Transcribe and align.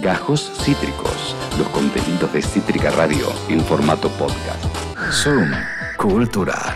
Gajos 0.00 0.50
Cítricos, 0.64 1.36
los 1.58 1.68
contenidos 1.68 2.32
de 2.32 2.40
Cítrica 2.40 2.90
Radio 2.90 3.26
en 3.50 3.60
formato 3.60 4.08
podcast. 4.12 4.64
Zoom 5.12 5.50
Cultural. 5.98 6.74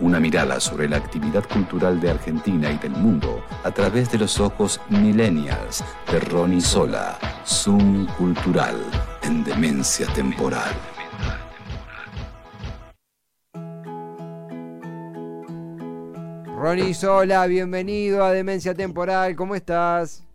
Una 0.00 0.18
mirada 0.18 0.58
sobre 0.58 0.88
la 0.88 0.96
actividad 0.96 1.46
cultural 1.46 2.00
de 2.00 2.12
Argentina 2.12 2.70
y 2.70 2.78
del 2.78 2.92
mundo 2.92 3.44
a 3.62 3.70
través 3.72 4.10
de 4.10 4.16
los 4.18 4.40
ojos 4.40 4.80
millennials 4.88 5.84
de 6.10 6.18
Ronnie 6.18 6.62
Sola. 6.62 7.18
Zoom 7.46 8.06
Cultural 8.16 8.76
en 9.22 9.44
Demencia 9.44 10.06
Temporal. 10.14 10.72
Ronnie 16.56 16.94
Sola, 16.94 17.46
bienvenido 17.46 18.24
a 18.24 18.32
Demencia 18.32 18.74
Temporal, 18.74 19.36
¿cómo 19.36 19.54
estás? 19.54 20.25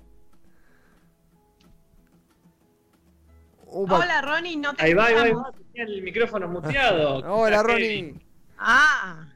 Upa. 3.73 3.99
Hola, 3.99 4.21
Ronnie, 4.21 4.57
no 4.57 4.73
te 4.73 4.83
Ahí 4.83 4.93
va, 4.93 5.05
ahí 5.05 5.13
va, 5.13 5.21
ahí 5.23 5.29
escuchamos. 5.29 5.53
va, 5.55 5.63
tenía 5.73 5.83
el 5.95 6.01
micrófono 6.03 6.47
muteado. 6.49 7.17
Hola 7.33 7.63
Ronnie. 7.63 8.15
Ah, 8.57 9.27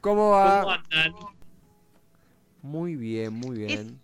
¿cómo 0.00 0.30
va? 0.30 0.60
¿Cómo 0.62 0.72
andan? 0.72 1.14
Muy 2.62 2.96
bien, 2.96 3.32
muy 3.32 3.58
bien. 3.58 4.00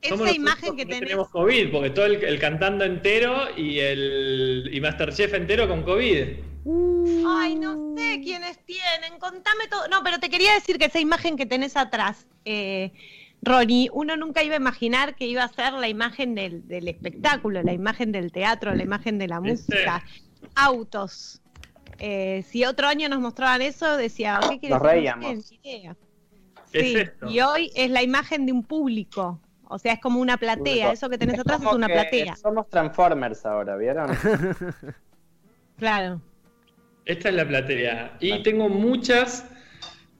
esa 0.00 0.10
Somos 0.14 0.26
los 0.28 0.36
imagen 0.36 0.76
que 0.76 0.84
no 0.84 0.90
tenés. 0.90 1.00
tenemos 1.08 1.28
COVID, 1.30 1.72
porque 1.72 1.90
todo 1.90 2.06
el, 2.06 2.22
el 2.22 2.38
cantando 2.38 2.84
entero 2.84 3.46
y 3.56 3.78
el 3.80 4.70
y 4.72 4.80
Masterchef 4.80 5.32
entero 5.34 5.66
con 5.68 5.82
COVID. 5.82 6.22
Ay, 7.26 7.56
no 7.56 7.94
sé 7.96 8.20
quiénes 8.22 8.58
tienen. 8.64 9.18
Contame 9.18 9.66
todo. 9.68 9.88
No, 9.88 10.02
pero 10.02 10.18
te 10.18 10.30
quería 10.30 10.54
decir 10.54 10.78
que 10.78 10.86
esa 10.86 11.00
imagen 11.00 11.36
que 11.36 11.46
tenés 11.46 11.76
atrás, 11.76 12.26
eh, 12.44 12.92
Ronnie, 13.44 13.88
uno 13.92 14.16
nunca 14.16 14.42
iba 14.42 14.54
a 14.54 14.58
imaginar 14.58 15.14
que 15.14 15.26
iba 15.26 15.44
a 15.44 15.48
ser 15.48 15.72
la 15.74 15.88
imagen 15.88 16.34
del, 16.34 16.66
del 16.66 16.88
espectáculo, 16.88 17.62
la 17.62 17.72
imagen 17.72 18.10
del 18.12 18.32
teatro, 18.32 18.74
la 18.74 18.82
imagen 18.82 19.18
de 19.18 19.28
la 19.28 19.40
¿Viste? 19.40 19.74
música, 19.76 20.04
autos. 20.54 21.40
Eh, 21.98 22.42
si 22.48 22.64
otro 22.64 22.86
año 22.88 23.08
nos 23.08 23.20
mostraban 23.20 23.62
eso, 23.62 23.96
decía, 23.96 24.40
¿qué 24.48 24.58
quiere 24.58 24.74
Nos 24.74 24.82
decir? 24.82 24.96
reíamos. 24.96 25.34
No 25.36 25.40
sé, 25.42 25.58
ni 25.62 25.70
idea. 25.70 25.96
¿Qué 26.72 26.80
Sí, 26.80 26.94
es 26.96 27.02
esto? 27.08 27.28
y 27.30 27.40
hoy 27.40 27.70
es 27.76 27.90
la 27.90 28.02
imagen 28.02 28.46
de 28.46 28.52
un 28.52 28.64
público. 28.64 29.40
O 29.68 29.78
sea, 29.78 29.94
es 29.94 30.00
como 30.00 30.20
una 30.20 30.36
platea. 30.36 30.92
Eso 30.92 31.08
que 31.08 31.18
tenés 31.18 31.38
atrás 31.38 31.62
es 31.62 31.72
una 31.72 31.86
platea. 31.86 32.36
Somos 32.36 32.68
Transformers 32.68 33.44
ahora, 33.46 33.76
¿vieron? 33.76 34.10
Claro. 35.78 36.20
Esta 37.04 37.28
es 37.28 37.34
la 37.34 37.46
platea. 37.46 38.16
Y 38.20 38.42
tengo 38.42 38.68
muchas 38.68 39.44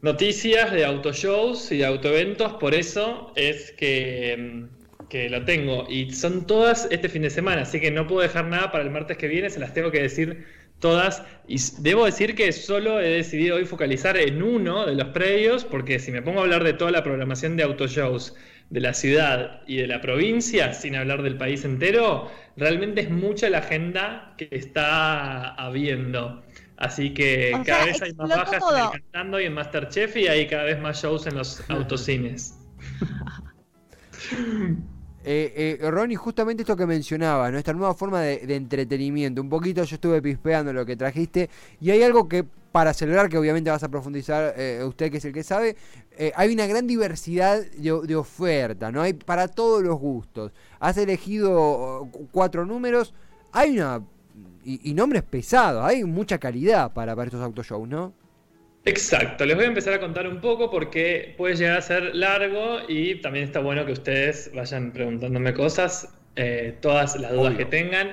noticias 0.05 0.71
de 0.71 0.85
autoshows 0.85 1.73
y 1.73 1.79
de 1.79 1.87
autoeventos, 1.87 2.53
por 2.55 2.75
eso 2.75 3.33
es 3.37 3.73
que, 3.73 4.37
mm, 4.39 5.09
que 5.09 5.31
lo 5.31 5.47
tengo. 5.47 5.87
Y 5.89 6.13
son 6.13 6.47
todas 6.47 6.87
este 6.91 7.09
fin 7.09 7.23
de 7.23 7.31
semana, 7.31 7.63
así 7.63 7.81
que 7.81 7.91
no 7.91 8.07
puedo 8.07 8.21
dejar 8.21 8.45
nada 8.45 8.71
para 8.71 8.85
el 8.85 8.91
martes 8.91 9.17
que 9.17 9.29
viene, 9.29 9.49
se 9.49 9.61
las 9.61 9.73
tengo 9.73 9.91
que 9.91 10.03
decir 10.03 10.45
todas. 10.79 11.23
Y 11.49 11.57
debo 11.79 12.05
decir 12.05 12.35
que 12.35 12.53
solo 12.53 13.01
he 13.01 13.09
decidido 13.09 13.57
hoy 13.57 13.65
focalizar 13.65 14.19
en 14.19 14.43
uno 14.43 14.85
de 14.85 14.95
los 14.95 15.09
predios, 15.09 15.65
porque 15.65 15.99
si 15.99 16.13
me 16.13 16.21
pongo 16.21 16.41
a 16.41 16.43
hablar 16.43 16.65
de 16.65 16.75
toda 16.75 16.91
la 16.91 17.03
programación 17.03 17.57
de 17.57 17.63
autoshows 17.63 18.35
de 18.69 18.81
la 18.81 18.93
ciudad 18.93 19.63
y 19.67 19.77
de 19.79 19.87
la 19.87 20.03
provincia, 20.03 20.75
sin 20.75 20.97
hablar 20.97 21.23
del 21.23 21.39
país 21.39 21.65
entero, 21.65 22.31
realmente 22.59 23.01
es 23.01 23.11
mucha 23.11 23.49
la 23.49 23.59
agenda 23.59 24.35
que 24.37 24.49
está 24.51 25.55
habiendo. 25.55 26.43
Así 26.77 27.15
que 27.15 27.53
O 27.55 27.63
cada 27.65 27.85
sea, 27.85 27.87
vez 27.87 28.03
hay 28.03 28.13
más 28.15 28.29
bajas 28.29 28.59
todo. 28.59 28.77
en 28.77 28.83
el 28.85 28.91
cantando 28.91 29.41
y 29.41 29.45
en 29.45 29.55
Masterchef 29.55 30.17
y 30.17 30.27
hay 30.29 30.47
cada 30.49 30.65
vez 30.65 30.81
más 30.81 31.01
shows 31.03 31.27
en 31.27 31.37
los 31.37 31.61
autocines. 31.71 32.55
Eh, 35.27 35.79
eh, 35.81 35.91
Ronnie, 35.91 36.17
justamente 36.17 36.63
esto 36.65 36.77
que 36.77 36.85
mencionabas, 36.87 37.51
nuestra 37.51 37.73
nueva 37.73 37.95
forma 37.95 38.21
de, 38.21 38.47
de 38.47 38.57
entretenimiento. 38.57 39.41
Un 39.41 39.49
poquito 39.49 39.83
yo 39.83 39.95
estuve 39.95 40.21
pispeando 40.21 40.71
lo 40.73 40.85
que 40.85 40.97
trajiste 40.97 41.49
y 41.81 41.91
hay 41.91 42.03
algo 42.03 42.29
que 42.29 42.45
para 42.73 42.93
celebrar, 42.93 43.31
que 43.31 43.39
obviamente 43.39 43.71
vas 43.71 43.83
a 43.85 43.89
profundizar 43.89 44.53
eh, 44.59 44.83
usted 44.85 45.11
que 45.11 45.17
es 45.19 45.25
el 45.25 45.33
que 45.33 45.43
sabe, 45.43 45.77
eh, 46.19 46.31
hay 46.37 46.53
una 46.53 46.67
gran 46.67 46.87
diversidad 46.87 47.63
de, 47.63 48.01
de 48.07 48.17
oferta, 48.17 48.93
¿no? 48.93 49.01
Hay 49.01 49.15
para 49.15 49.49
todos 49.49 49.83
los 49.83 49.99
gustos. 49.99 50.53
Has 50.79 50.99
elegido 50.99 51.53
oh, 51.59 52.11
cu- 52.11 52.29
cuatro 52.31 52.67
números, 52.67 53.15
hay 53.53 53.79
una... 53.79 54.03
Y, 54.65 54.81
y 54.91 54.95
nombres 54.95 55.23
pesados, 55.23 55.85
hay 55.85 56.05
mucha 56.05 56.39
calidad 56.39 56.93
para, 56.93 57.15
para 57.15 57.27
estos 57.27 57.43
autoshows, 57.43 57.89
¿no? 57.89 58.13
Exacto, 58.87 59.47
les 59.47 59.57
voy 59.57 59.65
a 59.65 59.69
empezar 59.69 59.95
a 59.95 60.01
contar 60.01 60.29
un 60.29 60.41
poco 60.41 60.71
porque 60.71 61.35
puede 61.39 61.57
llegar 61.57 61.79
a 61.79 61.83
ser 61.83 62.15
largo 62.15 62.81
y 62.87 63.15
también 63.23 63.47
está 63.47 63.61
bueno 63.61 63.87
que 63.87 63.93
ustedes 63.93 64.51
vayan 64.55 64.93
preguntándome 64.93 65.55
cosas, 65.55 66.09
eh, 66.37 66.77
todas 66.83 67.17
las 67.17 67.33
dudas 67.33 67.49
Obvio. 67.55 67.59
que 67.59 67.65
tengan. 67.65 68.13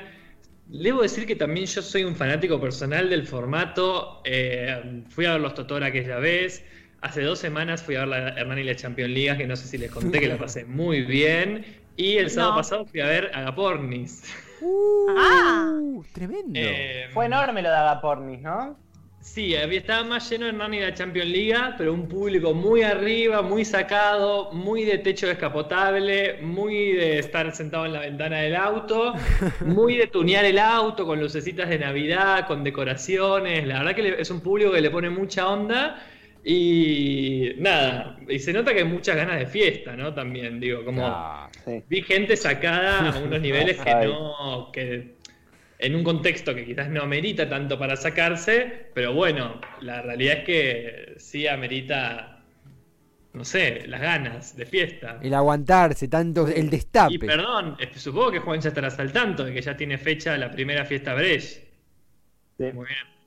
Debo 0.67 1.01
decir 1.01 1.25
que 1.27 1.35
también 1.35 1.65
yo 1.65 1.81
soy 1.81 2.05
un 2.05 2.15
fanático 2.15 2.61
personal 2.61 3.09
del 3.09 3.27
formato. 3.27 4.21
eh, 4.23 5.03
fui 5.09 5.25
a 5.25 5.33
ver 5.33 5.41
los 5.41 5.53
Totora 5.55 5.87
aquella 5.87 6.19
vez. 6.19 6.63
Hace 7.01 7.23
dos 7.23 7.39
semanas 7.39 7.83
fui 7.83 7.95
a 7.95 7.99
ver 8.05 8.07
la 8.07 8.29
Hernán 8.29 8.59
y 8.59 8.63
la 8.63 8.75
Champions 8.75 9.11
League, 9.11 9.37
que 9.39 9.47
no 9.47 9.55
sé 9.57 9.67
si 9.67 9.77
les 9.77 9.91
conté 9.91 10.19
que 10.21 10.27
la 10.29 10.37
pasé 10.37 10.63
muy 10.65 11.01
bien. 11.01 11.65
Y 11.97 12.15
el 12.17 12.29
sábado 12.29 12.51
No. 12.53 12.57
pasado 12.59 12.85
fui 12.85 13.01
a 13.01 13.07
ver 13.07 13.31
Agapornis. 13.33 14.23
Ah. 14.23 14.50
Uh, 14.61 16.03
tremendo. 16.13 16.59
Eh, 16.59 17.09
Fue 17.13 17.25
enorme 17.25 17.61
lo 17.61 17.69
de 17.69 17.75
Agapornis, 17.75 18.41
¿no? 18.41 18.77
Sí, 19.21 19.55
había, 19.55 19.79
estaba 19.79 20.03
más 20.03 20.27
lleno 20.31 20.47
Hernán 20.47 20.73
y 20.73 20.79
la 20.79 20.95
Champions 20.95 21.29
League, 21.29 21.75
pero 21.77 21.93
un 21.93 22.07
público 22.07 22.55
muy 22.55 22.81
arriba, 22.81 23.43
muy 23.43 23.63
sacado, 23.63 24.51
muy 24.51 24.83
de 24.83 24.97
techo 24.97 25.27
descapotable, 25.27 26.41
muy 26.41 26.93
de 26.93 27.19
estar 27.19 27.53
sentado 27.55 27.85
en 27.85 27.93
la 27.93 27.99
ventana 27.99 28.39
del 28.39 28.55
auto, 28.55 29.13
muy 29.65 29.95
de 29.95 30.07
tunear 30.07 30.43
el 30.45 30.57
auto 30.57 31.05
con 31.05 31.19
lucecitas 31.19 31.69
de 31.69 31.77
Navidad, 31.77 32.47
con 32.47 32.63
decoraciones. 32.63 33.67
La 33.67 33.83
verdad 33.83 33.95
que 33.95 34.15
es 34.19 34.31
un 34.31 34.41
público 34.41 34.71
que 34.71 34.81
le 34.81 34.89
pone 34.89 35.11
mucha 35.11 35.47
onda 35.47 36.01
y 36.43 37.53
nada, 37.57 38.17
y 38.27 38.39
se 38.39 38.51
nota 38.53 38.73
que 38.73 38.79
hay 38.79 38.85
muchas 38.85 39.15
ganas 39.15 39.39
de 39.39 39.45
fiesta, 39.45 39.95
¿no? 39.95 40.13
También, 40.13 40.59
digo, 40.59 40.83
como 40.83 41.05
Ah, 41.05 41.49
Sí. 41.65 41.83
vi 41.87 42.01
gente 42.01 42.35
sacada 42.35 43.11
a 43.11 43.19
unos 43.19 43.39
niveles 43.41 43.77
que 43.79 43.93
no, 44.05 44.69
que 44.73 45.15
en 45.79 45.95
un 45.95 46.03
contexto 46.03 46.53
que 46.55 46.65
quizás 46.65 46.89
no 46.89 47.01
amerita 47.03 47.47
tanto 47.49 47.77
para 47.77 47.95
sacarse, 47.95 48.87
pero 48.93 49.13
bueno, 49.13 49.59
la 49.81 50.01
realidad 50.01 50.39
es 50.39 50.43
que 50.45 51.13
sí 51.17 51.47
amerita, 51.47 52.43
no 53.33 53.43
sé, 53.45 53.83
las 53.87 54.01
ganas 54.01 54.55
de 54.55 54.65
fiesta. 54.65 55.19
el 55.21 55.33
aguantarse, 55.33 56.07
tanto 56.07 56.47
el 56.47 56.69
destape. 56.69 57.13
Y 57.15 57.17
perdón, 57.19 57.77
supongo 57.95 58.31
que 58.31 58.39
Juan 58.39 58.59
ya 58.61 58.69
estará 58.69 58.89
al 58.89 59.11
tanto 59.11 59.43
de 59.45 59.53
que 59.53 59.61
ya 59.61 59.75
tiene 59.77 59.97
fecha 59.97 60.37
la 60.37 60.51
primera 60.51 60.85
fiesta 60.85 61.13
Brecht. 61.15 61.63
Sí. 62.57 62.65
Muy 62.73 62.85
bien. 62.87 63.20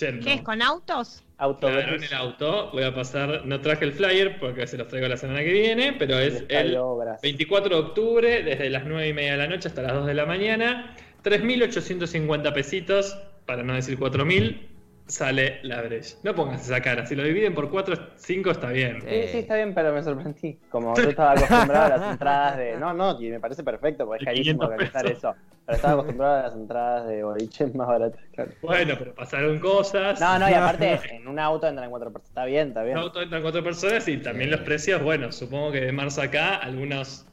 Yendo. 0.00 0.24
¿Qué 0.24 0.34
es 0.34 0.42
con 0.42 0.62
autos? 0.62 1.22
Auto 1.38 1.68
Claro, 1.68 1.94
en 1.94 2.02
el 2.02 2.14
auto. 2.14 2.70
Voy 2.72 2.82
a 2.82 2.94
pasar, 2.94 3.46
no 3.46 3.60
traje 3.60 3.84
el 3.84 3.92
flyer 3.92 4.38
porque 4.40 4.66
se 4.66 4.76
los 4.76 4.88
traigo 4.88 5.06
la 5.06 5.16
semana 5.16 5.40
que 5.40 5.52
viene, 5.52 5.92
pero 5.92 6.18
es 6.18 6.44
el 6.48 6.76
Obras. 6.76 7.20
24 7.22 7.76
de 7.76 7.82
octubre, 7.82 8.42
desde 8.42 8.70
las 8.70 8.84
9 8.84 9.08
y 9.08 9.12
media 9.12 9.32
de 9.32 9.38
la 9.38 9.46
noche 9.46 9.68
hasta 9.68 9.82
las 9.82 9.94
2 9.94 10.06
de 10.06 10.14
la 10.14 10.26
mañana. 10.26 10.96
3.850 11.22 12.52
pesitos, 12.52 13.16
para 13.46 13.62
no 13.62 13.74
decir 13.74 13.98
4.000, 13.98 14.66
sale 15.08 15.58
la 15.62 15.82
Breche. 15.82 16.16
No 16.22 16.34
pongas 16.34 16.64
esa 16.64 16.80
cara, 16.80 17.06
si 17.06 17.16
lo 17.16 17.24
dividen 17.24 17.54
por 17.54 17.70
4, 17.70 17.96
5 18.16 18.50
está 18.50 18.68
bien. 18.70 19.00
Sí, 19.00 19.22
sí, 19.32 19.38
está 19.38 19.56
bien, 19.56 19.74
pero 19.74 19.92
me 19.92 20.02
sorprendí. 20.02 20.58
Como 20.70 20.94
yo 20.94 21.08
estaba 21.08 21.32
acostumbrado 21.32 21.94
a 21.94 21.98
las 21.98 22.10
entradas 22.12 22.56
de. 22.58 22.76
No, 22.76 22.92
no, 22.92 23.20
y 23.20 23.30
me 23.30 23.40
parece 23.40 23.64
perfecto 23.64 24.06
porque 24.06 24.24
es 24.24 24.26
carísimo 24.26 24.60
500 24.60 24.68
organizar 24.68 25.02
pesos. 25.02 25.18
eso. 25.18 25.34
Pero 25.66 25.76
estaba 25.76 25.94
acostumbrado 25.94 26.34
a 26.38 26.42
las 26.42 26.54
entradas 26.54 27.08
de 27.08 27.22
boliches 27.24 27.74
más 27.74 27.88
baratas, 27.88 28.20
claro. 28.34 28.50
Bueno, 28.62 28.94
pero 28.98 29.14
pasaron 29.14 29.58
cosas. 29.58 30.20
No, 30.20 30.38
no, 30.38 30.48
y 30.48 30.52
aparte, 30.54 31.00
en 31.10 31.26
un 31.26 31.38
auto 31.38 31.66
entran 31.66 31.90
cuatro 31.90 32.12
personas. 32.12 32.28
Está 32.28 32.44
bien, 32.44 32.68
está 32.68 32.82
bien. 32.82 32.96
En 32.96 33.02
auto 33.02 33.22
entran 33.22 33.42
4 33.42 33.64
personas 33.64 34.08
y 34.08 34.18
también 34.18 34.50
los 34.50 34.60
precios, 34.60 35.02
bueno, 35.02 35.32
supongo 35.32 35.72
que 35.72 35.80
de 35.80 35.92
marzo 35.92 36.22
acá 36.22 36.56
algunos 36.56 37.26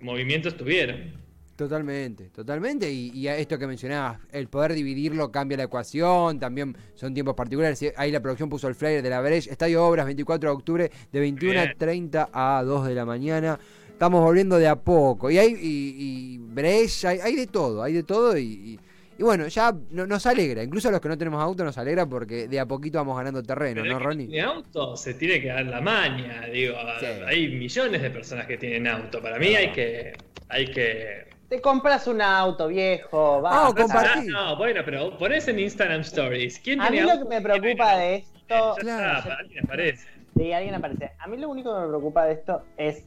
movimientos 0.00 0.56
tuvieron. 0.56 1.23
Totalmente, 1.56 2.30
totalmente. 2.30 2.90
Y, 2.90 3.10
y 3.14 3.28
a 3.28 3.36
esto 3.36 3.56
que 3.58 3.66
mencionabas, 3.66 4.18
el 4.32 4.48
poder 4.48 4.72
dividirlo 4.74 5.30
cambia 5.30 5.56
la 5.56 5.64
ecuación, 5.64 6.40
también 6.40 6.76
son 6.94 7.14
tiempos 7.14 7.34
particulares. 7.34 7.80
Y 7.82 7.90
Ahí 7.96 8.10
la 8.10 8.20
producción 8.20 8.48
puso 8.48 8.66
el 8.66 8.74
flyer 8.74 9.02
de 9.02 9.10
la 9.10 9.20
Breche, 9.20 9.50
Estadio 9.50 9.84
Obras, 9.86 10.04
24 10.06 10.50
de 10.50 10.54
octubre, 10.56 10.90
de 11.12 11.20
21 11.20 11.60
a 11.60 11.62
Bien. 11.64 11.74
30 11.78 12.28
a 12.32 12.62
2 12.64 12.86
de 12.88 12.94
la 12.94 13.04
mañana. 13.04 13.58
Estamos 13.88 14.20
volviendo 14.22 14.58
de 14.58 14.66
a 14.66 14.74
poco. 14.74 15.30
Y 15.30 15.38
hay 15.38 15.52
y, 15.52 16.34
y 16.34 16.38
Breche, 16.38 17.06
hay, 17.06 17.18
hay 17.20 17.36
de 17.36 17.46
todo, 17.46 17.82
hay 17.84 17.92
de 17.92 18.02
todo. 18.02 18.36
Y, 18.36 18.42
y- 18.42 18.80
bueno, 19.22 19.46
ya 19.46 19.72
no- 19.90 20.08
nos 20.08 20.26
alegra. 20.26 20.60
Incluso 20.64 20.88
a 20.88 20.90
los 20.90 21.00
que 21.00 21.08
no 21.08 21.16
tenemos 21.16 21.40
auto 21.40 21.62
nos 21.62 21.78
alegra 21.78 22.04
porque 22.04 22.48
de 22.48 22.58
a 22.58 22.66
poquito 22.66 22.98
vamos 22.98 23.16
ganando 23.16 23.44
terreno, 23.44 23.82
Pero 23.82 23.94
¿no, 23.94 24.04
Ronnie? 24.04 24.40
auto 24.40 24.96
se 24.96 25.14
tiene 25.14 25.40
que 25.40 25.46
dar 25.48 25.64
la 25.66 25.80
maña, 25.80 26.46
digo, 26.52 26.74
Sí. 26.98 27.06
hay 27.24 27.46
millones 27.56 28.02
de 28.02 28.10
personas 28.10 28.46
que 28.48 28.56
tienen 28.58 28.88
auto. 28.88 29.22
Para 29.22 29.38
mí 29.38 29.54
hay 29.54 29.70
que 29.70 30.14
hay 30.48 30.66
que 30.66 31.32
Te 31.48 31.60
compras 31.60 32.06
un 32.06 32.22
auto 32.22 32.68
viejo, 32.68 33.42
va. 33.42 33.68
Ah, 33.68 33.72
compartí. 33.76 34.26
No, 34.28 34.56
bueno, 34.56 34.80
pero 34.84 35.16
ponés 35.18 35.46
en 35.48 35.58
Instagram 35.58 36.00
Stories. 36.00 36.58
¿Quién 36.58 36.80
A 36.80 36.90
mí 36.90 37.00
lo 37.00 37.18
que 37.18 37.24
me 37.24 37.42
¿Quién 37.42 37.42
preocupa 37.42 37.96
de 37.96 38.14
esto. 38.16 38.76
Claro. 38.78 39.18
está, 39.18 39.34
alguien 39.34 39.64
aparece. 39.64 40.08
Sí, 40.36 40.52
alguien 40.52 40.74
aparece. 40.74 41.12
A 41.18 41.26
mí 41.26 41.36
lo 41.36 41.48
único 41.48 41.74
que 41.74 41.80
me 41.80 41.88
preocupa 41.88 42.24
de 42.24 42.32
esto 42.32 42.62
es 42.76 43.04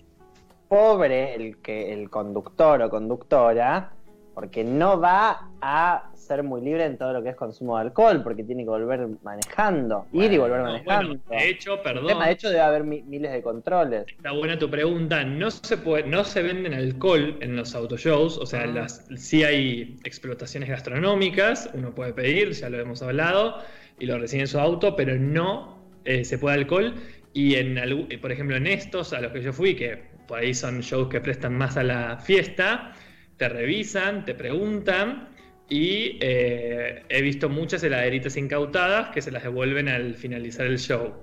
pobre 0.68 1.36
el 1.36 1.57
que 1.57 1.94
el 1.94 2.10
conductor 2.10 2.81
o 2.81 2.89
conductora, 2.89 3.92
porque 4.38 4.63
no 4.63 5.00
va 5.00 5.50
a 5.62 6.12
ser 6.13 6.44
muy 6.44 6.62
libre 6.62 6.86
en 6.86 6.95
todo 6.95 7.12
lo 7.12 7.24
que 7.24 7.30
es 7.30 7.36
consumo 7.36 7.75
de 7.75 7.86
alcohol, 7.86 8.22
porque 8.22 8.44
tiene 8.44 8.63
que 8.66 8.69
volver 8.69 9.07
manejando, 9.24 10.06
ir 10.13 10.31
y 10.31 10.38
volver 10.38 10.62
manejando. 10.62 11.07
bueno, 11.07 11.22
de 11.42 11.50
hecho, 11.50 11.74
El 11.74 11.80
perdón. 11.80 12.06
tema, 12.07 12.28
de 12.28 12.34
hecho, 12.34 12.50
debe 12.50 12.62
haber 12.62 12.84
mi- 12.84 13.01
miles 13.01 13.31
de 13.31 13.42
controles. 13.42 14.06
Está 14.16 14.34
buena 14.34 14.60
tu 14.60 14.69
pregunta. 14.69 15.24
No 15.24 15.50
se 15.50 15.78
puede, 15.78 16.04
no 16.04 16.24
se 16.24 16.44
venden 16.44 16.75
alcohol 16.75 17.36
en 17.42 17.56
los 17.56 17.74
autoshows, 17.74 18.38
o 18.38 18.45
sea, 18.45 18.62
Ah. 18.62 18.68
las, 18.68 19.07
sí 19.16 19.44
hay 19.44 19.98
explotaciones 20.04 20.69
gastronómicas, 20.69 21.72
uno 21.74 21.95
puede 21.95 22.13
pedir, 22.13 22.51
ya 22.51 22.69
lo 22.69 22.80
hemos 22.80 23.01
hablado, 23.01 23.57
y 23.98 24.06
lo 24.06 24.19
recibe 24.19 24.42
en 24.42 24.48
su 24.48 24.60
auto, 24.60 24.95
pero 24.95 25.16
no 25.18 25.80
eh, 26.06 26.24
se 26.24 26.38
puede 26.38 26.57
alcohol. 26.57 26.94
Y 27.33 27.56
en 27.56 27.75
por 28.22 28.31
ejemplo, 28.31 28.56
en 28.56 28.68
estos 28.68 29.13
a 29.13 29.19
los 29.19 29.31
que 29.31 29.42
yo 29.42 29.51
fui, 29.51 29.75
que 29.75 29.98
por 30.28 30.38
ahí 30.40 30.54
son 30.54 30.81
shows 30.81 31.07
que 31.10 31.22
prestan 31.22 31.57
más 31.57 31.75
a 31.75 31.81
la 31.83 32.18
fiesta, 32.19 32.94
te 33.38 33.50
revisan, 33.50 34.25
te 34.25 34.36
preguntan. 34.36 35.30
Y 35.69 36.18
eh, 36.22 37.04
he 37.10 37.22
visto 37.22 37.50
muchas 37.50 37.84
heladeritas 37.84 38.38
incautadas 38.38 39.10
que 39.10 39.22
se 39.22 39.31
las 39.31 39.44
devuelven 39.44 39.89
al 39.89 40.16
finalizar 40.16 40.66
el 40.66 40.80
show. 40.80 41.13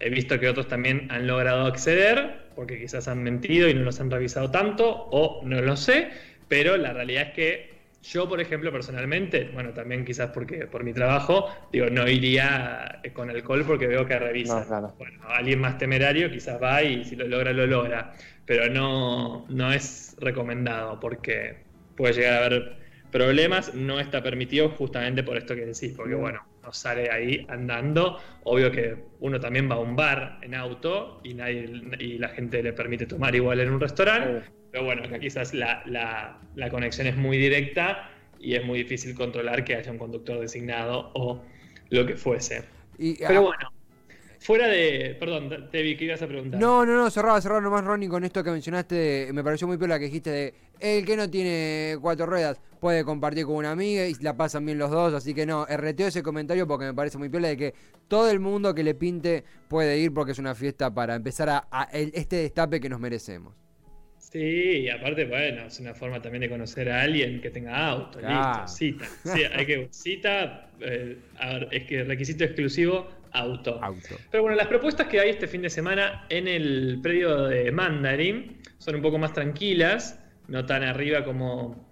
He 0.00 0.10
visto 0.10 0.38
que 0.38 0.48
otros 0.48 0.68
también 0.68 1.08
han 1.10 1.26
logrado 1.26 1.66
acceder, 1.66 2.48
porque 2.54 2.78
quizás 2.78 3.08
han 3.08 3.22
mentido 3.24 3.68
y 3.68 3.74
no 3.74 3.82
los 3.82 4.00
han 4.00 4.10
revisado 4.10 4.50
tanto, 4.50 5.08
o 5.10 5.40
no 5.44 5.60
lo 5.60 5.76
sé, 5.76 6.10
pero 6.46 6.76
la 6.76 6.92
realidad 6.92 7.28
es 7.28 7.34
que 7.34 7.77
yo, 8.08 8.26
por 8.26 8.40
ejemplo, 8.40 8.72
personalmente, 8.72 9.50
bueno, 9.52 9.74
también 9.74 10.02
quizás 10.04 10.30
porque 10.30 10.66
por 10.66 10.82
mi 10.82 10.94
trabajo, 10.94 11.46
digo, 11.70 11.90
no 11.90 12.08
iría 12.08 13.02
con 13.12 13.28
alcohol 13.28 13.64
porque 13.66 13.86
veo 13.86 14.06
que. 14.06 14.18
No, 14.48 14.66
claro. 14.66 14.94
Bueno, 14.96 15.18
alguien 15.28 15.60
más 15.60 15.76
temerario 15.76 16.30
quizás 16.30 16.60
va 16.60 16.82
y 16.82 17.04
si 17.04 17.16
lo 17.16 17.28
logra, 17.28 17.52
lo 17.52 17.66
logra, 17.66 18.12
pero 18.46 18.72
no, 18.72 19.46
no 19.50 19.72
es 19.72 20.16
recomendado 20.20 20.98
porque 20.98 21.66
puede 21.96 22.14
llegar 22.14 22.34
a 22.34 22.46
haber 22.46 22.78
problemas, 23.12 23.74
no 23.74 24.00
está 24.00 24.22
permitido 24.22 24.70
justamente 24.70 25.22
por 25.22 25.36
esto 25.36 25.54
que 25.54 25.66
decís, 25.66 25.92
porque 25.94 26.14
bueno, 26.14 26.40
no 26.62 26.72
sale 26.72 27.10
ahí 27.10 27.44
andando, 27.48 28.18
obvio 28.44 28.70
que 28.70 28.96
uno 29.20 29.38
también 29.38 29.70
va 29.70 29.74
a 29.74 29.80
un 29.80 29.96
bar 29.96 30.38
en 30.42 30.54
auto 30.54 31.20
y, 31.24 31.34
nadie, 31.34 31.70
y 31.98 32.18
la 32.18 32.28
gente 32.30 32.62
le 32.62 32.72
permite 32.72 33.06
tomar 33.06 33.34
igual 33.34 33.60
en 33.60 33.70
un 33.70 33.80
restaurante, 33.80 34.50
pero 34.70 34.84
bueno, 34.84 35.02
acá 35.04 35.18
quizás 35.18 35.54
la, 35.54 35.82
la- 35.86 36.40
la 36.54 36.70
conexión 36.70 37.06
es 37.06 37.16
muy 37.16 37.38
directa 37.38 38.10
y 38.38 38.54
es 38.54 38.64
muy 38.64 38.78
difícil 38.78 39.14
controlar 39.14 39.64
que 39.64 39.74
haya 39.76 39.90
un 39.90 39.98
conductor 39.98 40.38
designado 40.40 41.10
o 41.14 41.42
lo 41.90 42.06
que 42.06 42.16
fuese. 42.16 42.64
Y, 42.98 43.16
Pero 43.26 43.40
ah, 43.40 43.40
bueno, 43.42 43.68
fuera 44.40 44.68
de... 44.68 45.16
Perdón, 45.18 45.70
Tevi, 45.70 45.96
¿qué 45.96 46.04
ibas 46.06 46.22
a 46.22 46.26
preguntar? 46.28 46.60
No, 46.60 46.84
no, 46.86 46.94
no, 46.96 47.10
cerraba, 47.10 47.40
cerraba 47.40 47.60
nomás, 47.60 47.84
Ronnie, 47.84 48.08
con 48.08 48.24
esto 48.24 48.42
que 48.42 48.50
mencionaste. 48.50 49.30
me 49.32 49.44
pareció 49.44 49.66
muy 49.66 49.76
piola 49.76 49.98
que 49.98 50.06
dijiste 50.06 50.30
de 50.30 50.54
el 50.80 51.04
que 51.04 51.16
no 51.16 51.28
tiene 51.28 51.96
cuatro 52.00 52.26
ruedas 52.26 52.60
puede 52.80 53.04
compartir 53.04 53.44
con 53.44 53.56
una 53.56 53.72
amiga 53.72 54.06
y 54.06 54.14
la 54.20 54.36
pasan 54.36 54.64
bien 54.64 54.78
los 54.78 54.90
dos. 54.90 55.12
Así 55.14 55.34
que 55.34 55.44
no, 55.46 55.66
RTO 55.68 56.06
ese 56.06 56.22
comentario 56.22 56.66
porque 56.66 56.86
me 56.86 56.94
parece 56.94 57.18
muy 57.18 57.28
piola 57.28 57.48
de 57.48 57.56
que 57.56 57.74
todo 58.08 58.30
el 58.30 58.40
mundo 58.40 58.74
que 58.74 58.82
le 58.84 58.94
pinte 58.94 59.44
puede 59.68 59.98
ir 59.98 60.12
porque 60.14 60.32
es 60.32 60.38
una 60.38 60.54
fiesta 60.54 60.92
para 60.94 61.14
empezar 61.16 61.48
a, 61.50 61.68
a 61.70 61.84
el- 61.92 62.12
este 62.14 62.36
destape 62.36 62.80
que 62.80 62.88
nos 62.88 63.00
merecemos. 63.00 63.54
Sí, 64.18 64.38
y 64.38 64.88
aparte, 64.90 65.24
bueno, 65.24 65.66
es 65.66 65.80
una 65.80 65.94
forma 65.94 66.20
también 66.20 66.42
de 66.42 66.48
conocer 66.50 66.90
a 66.90 67.02
alguien 67.02 67.40
que 67.40 67.50
tenga 67.50 67.86
auto, 67.88 68.18
Claro. 68.18 68.62
listo, 68.62 68.76
cita. 68.76 69.06
Sí, 69.24 69.42
hay 69.54 69.66
que, 69.66 69.88
cita, 69.90 70.70
eh, 70.80 71.16
a 71.38 71.54
ver, 71.54 71.68
es 71.72 71.84
que 71.84 72.04
requisito 72.04 72.44
exclusivo, 72.44 73.08
auto. 73.32 73.82
Auto. 73.82 74.16
Pero 74.30 74.42
bueno, 74.42 74.56
las 74.56 74.66
propuestas 74.66 75.06
que 75.06 75.20
hay 75.20 75.30
este 75.30 75.46
fin 75.46 75.62
de 75.62 75.70
semana 75.70 76.26
en 76.28 76.48
el 76.48 76.98
predio 77.02 77.44
de 77.44 77.70
Mandarin 77.72 78.58
son 78.78 78.96
un 78.96 79.02
poco 79.02 79.18
más 79.18 79.32
tranquilas, 79.32 80.20
no 80.48 80.66
tan 80.66 80.82
arriba 80.82 81.24
como, 81.24 81.88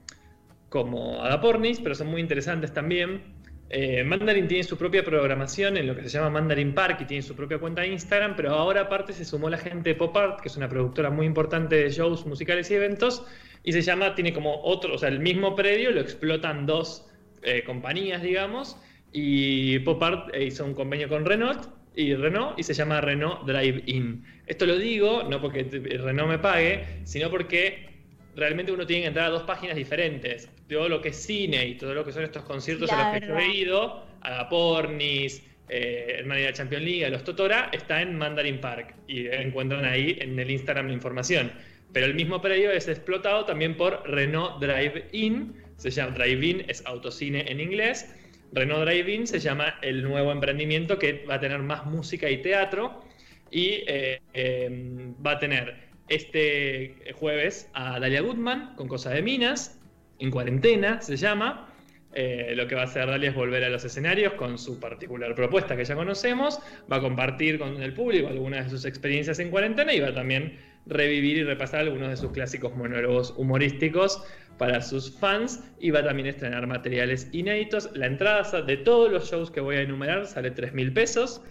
como 0.68 1.22
Agapornis, 1.22 1.80
pero 1.80 1.94
son 1.94 2.08
muy 2.08 2.20
interesantes 2.20 2.72
también. 2.72 3.35
Eh, 3.68 4.04
Mandarin 4.04 4.46
tiene 4.46 4.62
su 4.62 4.76
propia 4.78 5.04
programación 5.04 5.76
en 5.76 5.88
lo 5.88 5.96
que 5.96 6.02
se 6.02 6.10
llama 6.10 6.30
Mandarin 6.30 6.72
Park 6.72 7.00
y 7.00 7.04
tiene 7.04 7.22
su 7.22 7.34
propia 7.34 7.58
cuenta 7.58 7.82
de 7.82 7.88
Instagram, 7.88 8.36
pero 8.36 8.50
ahora 8.54 8.82
aparte 8.82 9.12
se 9.12 9.24
sumó 9.24 9.50
la 9.50 9.58
gente 9.58 9.90
de 9.90 9.94
Pop 9.96 10.16
Art, 10.16 10.40
que 10.40 10.48
es 10.48 10.56
una 10.56 10.68
productora 10.68 11.10
muy 11.10 11.26
importante 11.26 11.74
de 11.74 11.90
shows 11.90 12.26
musicales 12.26 12.70
y 12.70 12.74
eventos, 12.74 13.26
y 13.64 13.72
se 13.72 13.82
llama, 13.82 14.14
tiene 14.14 14.32
como 14.32 14.62
otro, 14.62 14.94
o 14.94 14.98
sea, 14.98 15.08
el 15.08 15.18
mismo 15.18 15.56
predio 15.56 15.90
lo 15.90 16.00
explotan 16.00 16.66
dos 16.66 17.08
eh, 17.42 17.64
compañías, 17.64 18.22
digamos, 18.22 18.76
y 19.12 19.80
Pop 19.80 20.00
Art 20.02 20.30
eh, 20.32 20.44
hizo 20.44 20.64
un 20.64 20.74
convenio 20.74 21.08
con 21.08 21.24
Renault 21.24 21.68
y 21.96 22.14
Renault 22.14 22.58
y 22.58 22.62
se 22.62 22.74
llama 22.74 23.00
Renault 23.00 23.46
Drive 23.46 23.82
In. 23.86 24.24
Esto 24.46 24.66
lo 24.66 24.76
digo 24.78 25.24
no 25.24 25.40
porque 25.40 25.64
Renault 25.64 26.28
me 26.28 26.38
pague, 26.38 26.84
sino 27.04 27.30
porque 27.30 27.95
realmente 28.36 28.70
uno 28.70 28.86
tiene 28.86 29.02
que 29.02 29.08
entrar 29.08 29.26
a 29.26 29.30
dos 29.30 29.42
páginas 29.42 29.76
diferentes. 29.76 30.48
Todo 30.68 30.88
lo 30.88 31.00
que 31.00 31.08
es 31.08 31.16
cine 31.16 31.66
y 31.66 31.74
todo 31.74 31.94
lo 31.94 32.04
que 32.04 32.12
son 32.12 32.22
estos 32.22 32.42
conciertos 32.44 32.92
a 32.92 33.12
los 33.12 33.20
que 33.20 33.26
yo 33.26 33.38
he 33.38 33.56
ido, 33.56 34.06
Agapornis, 34.20 35.42
eh, 35.68 36.16
el 36.18 36.26
Manera 36.26 36.52
Champions 36.52 36.84
League, 36.84 37.10
los 37.10 37.24
Totora, 37.24 37.70
está 37.72 38.02
en 38.02 38.16
Mandarin 38.16 38.60
Park 38.60 38.94
y 39.08 39.26
encuentran 39.26 39.84
ahí 39.84 40.16
en 40.20 40.38
el 40.38 40.50
Instagram 40.50 40.88
la 40.88 40.92
información. 40.92 41.50
Pero 41.92 42.06
el 42.06 42.14
mismo 42.14 42.40
predio 42.42 42.70
es 42.70 42.88
explotado 42.88 43.46
también 43.46 43.76
por 43.76 44.02
Renault 44.08 44.60
Drive 44.60 45.08
In, 45.12 45.54
se 45.76 45.90
llama 45.90 46.14
Drive 46.16 46.46
In, 46.46 46.64
es 46.68 46.84
autocine 46.84 47.50
en 47.50 47.60
inglés. 47.60 48.14
Renault 48.52 48.84
Drive 48.86 49.12
In 49.12 49.26
se 49.26 49.40
llama 49.40 49.78
el 49.82 50.02
nuevo 50.02 50.30
emprendimiento 50.30 50.98
que 50.98 51.24
va 51.28 51.34
a 51.34 51.40
tener 51.40 51.58
más 51.60 51.86
música 51.86 52.28
y 52.28 52.42
teatro 52.42 53.02
y 53.50 53.82
eh, 53.86 54.20
eh, 54.34 55.12
va 55.24 55.32
a 55.32 55.38
tener 55.38 55.85
este 56.08 56.94
jueves 57.14 57.70
a 57.74 57.98
Dalia 57.98 58.20
Goodman 58.20 58.74
con 58.76 58.88
Cosa 58.88 59.10
de 59.10 59.22
Minas, 59.22 59.78
en 60.18 60.30
cuarentena 60.30 61.00
se 61.00 61.16
llama. 61.16 61.72
Eh, 62.18 62.54
lo 62.56 62.66
que 62.66 62.74
va 62.74 62.82
a 62.82 62.84
hacer 62.84 63.06
Dalia 63.06 63.28
es 63.28 63.34
volver 63.34 63.62
a 63.64 63.68
los 63.68 63.84
escenarios 63.84 64.32
con 64.34 64.56
su 64.56 64.80
particular 64.80 65.34
propuesta 65.34 65.76
que 65.76 65.84
ya 65.84 65.94
conocemos, 65.94 66.60
va 66.90 66.96
a 66.96 67.00
compartir 67.02 67.58
con 67.58 67.82
el 67.82 67.92
público 67.92 68.28
algunas 68.28 68.64
de 68.64 68.70
sus 68.70 68.86
experiencias 68.86 69.38
en 69.38 69.50
cuarentena 69.50 69.92
y 69.92 70.00
va 70.00 70.08
a 70.08 70.14
también 70.14 70.56
revivir 70.86 71.36
y 71.36 71.44
repasar 71.44 71.80
algunos 71.80 72.08
de 72.08 72.16
sus 72.16 72.30
clásicos 72.30 72.74
monólogos 72.74 73.34
humorísticos 73.36 74.22
para 74.56 74.80
sus 74.80 75.10
fans 75.18 75.62
y 75.78 75.90
va 75.90 76.00
a 76.00 76.04
también 76.04 76.28
estrenar 76.28 76.66
materiales 76.66 77.28
inéditos. 77.32 77.90
La 77.94 78.06
entrada 78.06 78.62
de 78.62 78.76
todos 78.78 79.10
los 79.10 79.30
shows 79.30 79.50
que 79.50 79.60
voy 79.60 79.76
a 79.76 79.82
enumerar 79.82 80.26
sale 80.26 80.50
3 80.50 80.72
mil 80.72 80.92
pesos. 80.92 81.42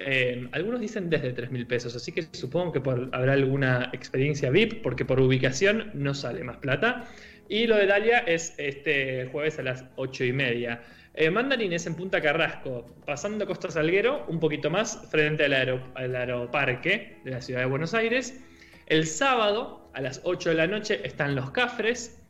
Eh, 0.00 0.48
algunos 0.52 0.80
dicen 0.80 1.10
desde 1.10 1.32
3 1.32 1.50
mil 1.50 1.66
pesos, 1.66 1.96
así 1.96 2.12
que 2.12 2.22
supongo 2.32 2.72
que 2.72 2.78
habrá 3.12 3.32
alguna 3.32 3.90
experiencia 3.92 4.50
VIP, 4.50 4.82
porque 4.82 5.04
por 5.04 5.20
ubicación 5.20 5.90
no 5.94 6.14
sale 6.14 6.44
más 6.44 6.58
plata. 6.58 7.04
Y 7.48 7.66
lo 7.66 7.76
de 7.76 7.86
Dalia 7.86 8.18
es 8.18 8.54
este 8.58 9.26
jueves 9.32 9.58
a 9.58 9.62
las 9.62 9.84
8 9.96 10.24
y 10.24 10.32
media. 10.32 10.82
Eh, 11.14 11.30
Mandarin 11.30 11.72
es 11.72 11.86
en 11.86 11.94
Punta 11.96 12.20
Carrasco, 12.20 12.86
pasando 13.04 13.46
Costa 13.46 13.70
Salguero, 13.70 14.24
un 14.28 14.38
poquito 14.38 14.70
más, 14.70 15.08
frente 15.10 15.46
al 15.46 16.14
aeroparque 16.14 17.16
de 17.24 17.30
la 17.30 17.40
ciudad 17.40 17.60
de 17.60 17.66
Buenos 17.66 17.94
Aires. 17.94 18.40
El 18.86 19.06
sábado, 19.06 19.90
a 19.94 20.00
las 20.00 20.20
8 20.24 20.50
de 20.50 20.54
la 20.54 20.66
noche, 20.66 21.00
están 21.04 21.34
los 21.34 21.50
Cafres, 21.50 22.22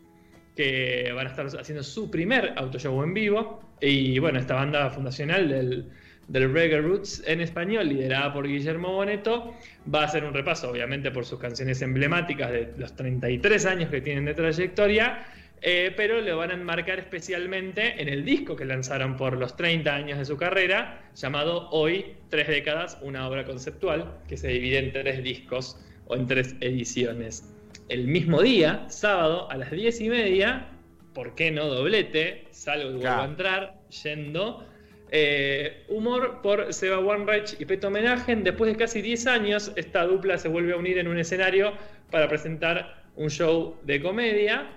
que 0.56 1.12
van 1.14 1.26
a 1.26 1.30
estar 1.30 1.46
haciendo 1.46 1.82
su 1.82 2.10
primer 2.10 2.54
autoshow 2.56 3.02
en 3.02 3.12
vivo. 3.12 3.60
Y 3.80 4.18
bueno, 4.20 4.38
esta 4.38 4.54
banda 4.54 4.88
fundacional 4.90 5.48
del, 5.48 5.90
del 6.28 6.52
Reggae 6.52 6.80
Roots 6.80 7.22
en 7.26 7.40
español, 7.40 7.88
liderada 7.88 8.32
por 8.32 8.46
Guillermo 8.46 8.92
Boneto, 8.92 9.54
va 9.92 10.02
a 10.02 10.04
hacer 10.04 10.24
un 10.24 10.34
repaso, 10.34 10.70
obviamente, 10.70 11.10
por 11.10 11.24
sus 11.24 11.38
canciones 11.38 11.80
emblemáticas 11.82 12.52
de 12.52 12.72
los 12.76 12.94
33 12.94 13.66
años 13.66 13.90
que 13.90 14.00
tienen 14.00 14.26
de 14.26 14.34
trayectoria. 14.34 15.26
eh, 15.60 15.92
pero 15.96 16.20
lo 16.20 16.36
van 16.36 16.52
a 16.52 16.54
enmarcar 16.54 17.00
especialmente 17.00 18.00
en 18.00 18.08
el 18.08 18.24
disco 18.24 18.54
que 18.54 18.64
lanzaron 18.64 19.16
por 19.16 19.36
los 19.36 19.56
30 19.56 19.92
años 19.92 20.18
de 20.18 20.24
su 20.24 20.36
carrera, 20.36 21.10
llamado 21.16 21.68
Hoy, 21.70 22.14
Tres 22.28 22.46
Décadas, 22.46 22.96
una 23.02 23.26
obra 23.26 23.44
conceptual 23.44 24.18
que 24.28 24.36
se 24.36 24.48
divide 24.48 24.78
en 24.78 24.92
tres 24.92 25.20
discos 25.24 25.76
o 26.06 26.14
en 26.14 26.28
tres 26.28 26.54
ediciones. 26.60 27.52
El 27.88 28.06
mismo 28.06 28.40
día, 28.42 28.86
sábado, 28.88 29.50
a 29.50 29.56
las 29.56 29.72
10 29.72 30.00
y 30.02 30.08
media, 30.10 30.68
¿por 31.12 31.34
qué 31.34 31.50
no 31.50 31.66
doblete? 31.66 32.44
Salgo 32.50 32.90
y 32.90 32.94
vuelvo 33.00 33.20
a 33.20 33.24
entrar, 33.24 33.80
yendo. 34.04 34.64
Eh, 35.10 35.84
humor 35.88 36.40
por 36.42 36.72
Seba 36.72 36.98
Wanreich 36.98 37.60
y 37.60 37.64
Peto 37.64 37.88
Homenagen. 37.88 38.44
Después 38.44 38.70
de 38.70 38.76
casi 38.76 39.02
10 39.02 39.26
años, 39.26 39.72
esta 39.76 40.04
dupla 40.04 40.38
se 40.38 40.48
vuelve 40.48 40.72
a 40.72 40.76
unir 40.76 40.98
en 40.98 41.08
un 41.08 41.18
escenario 41.18 41.72
para 42.10 42.28
presentar 42.28 43.04
un 43.16 43.30
show 43.30 43.76
de 43.84 44.00
comedia. 44.00 44.70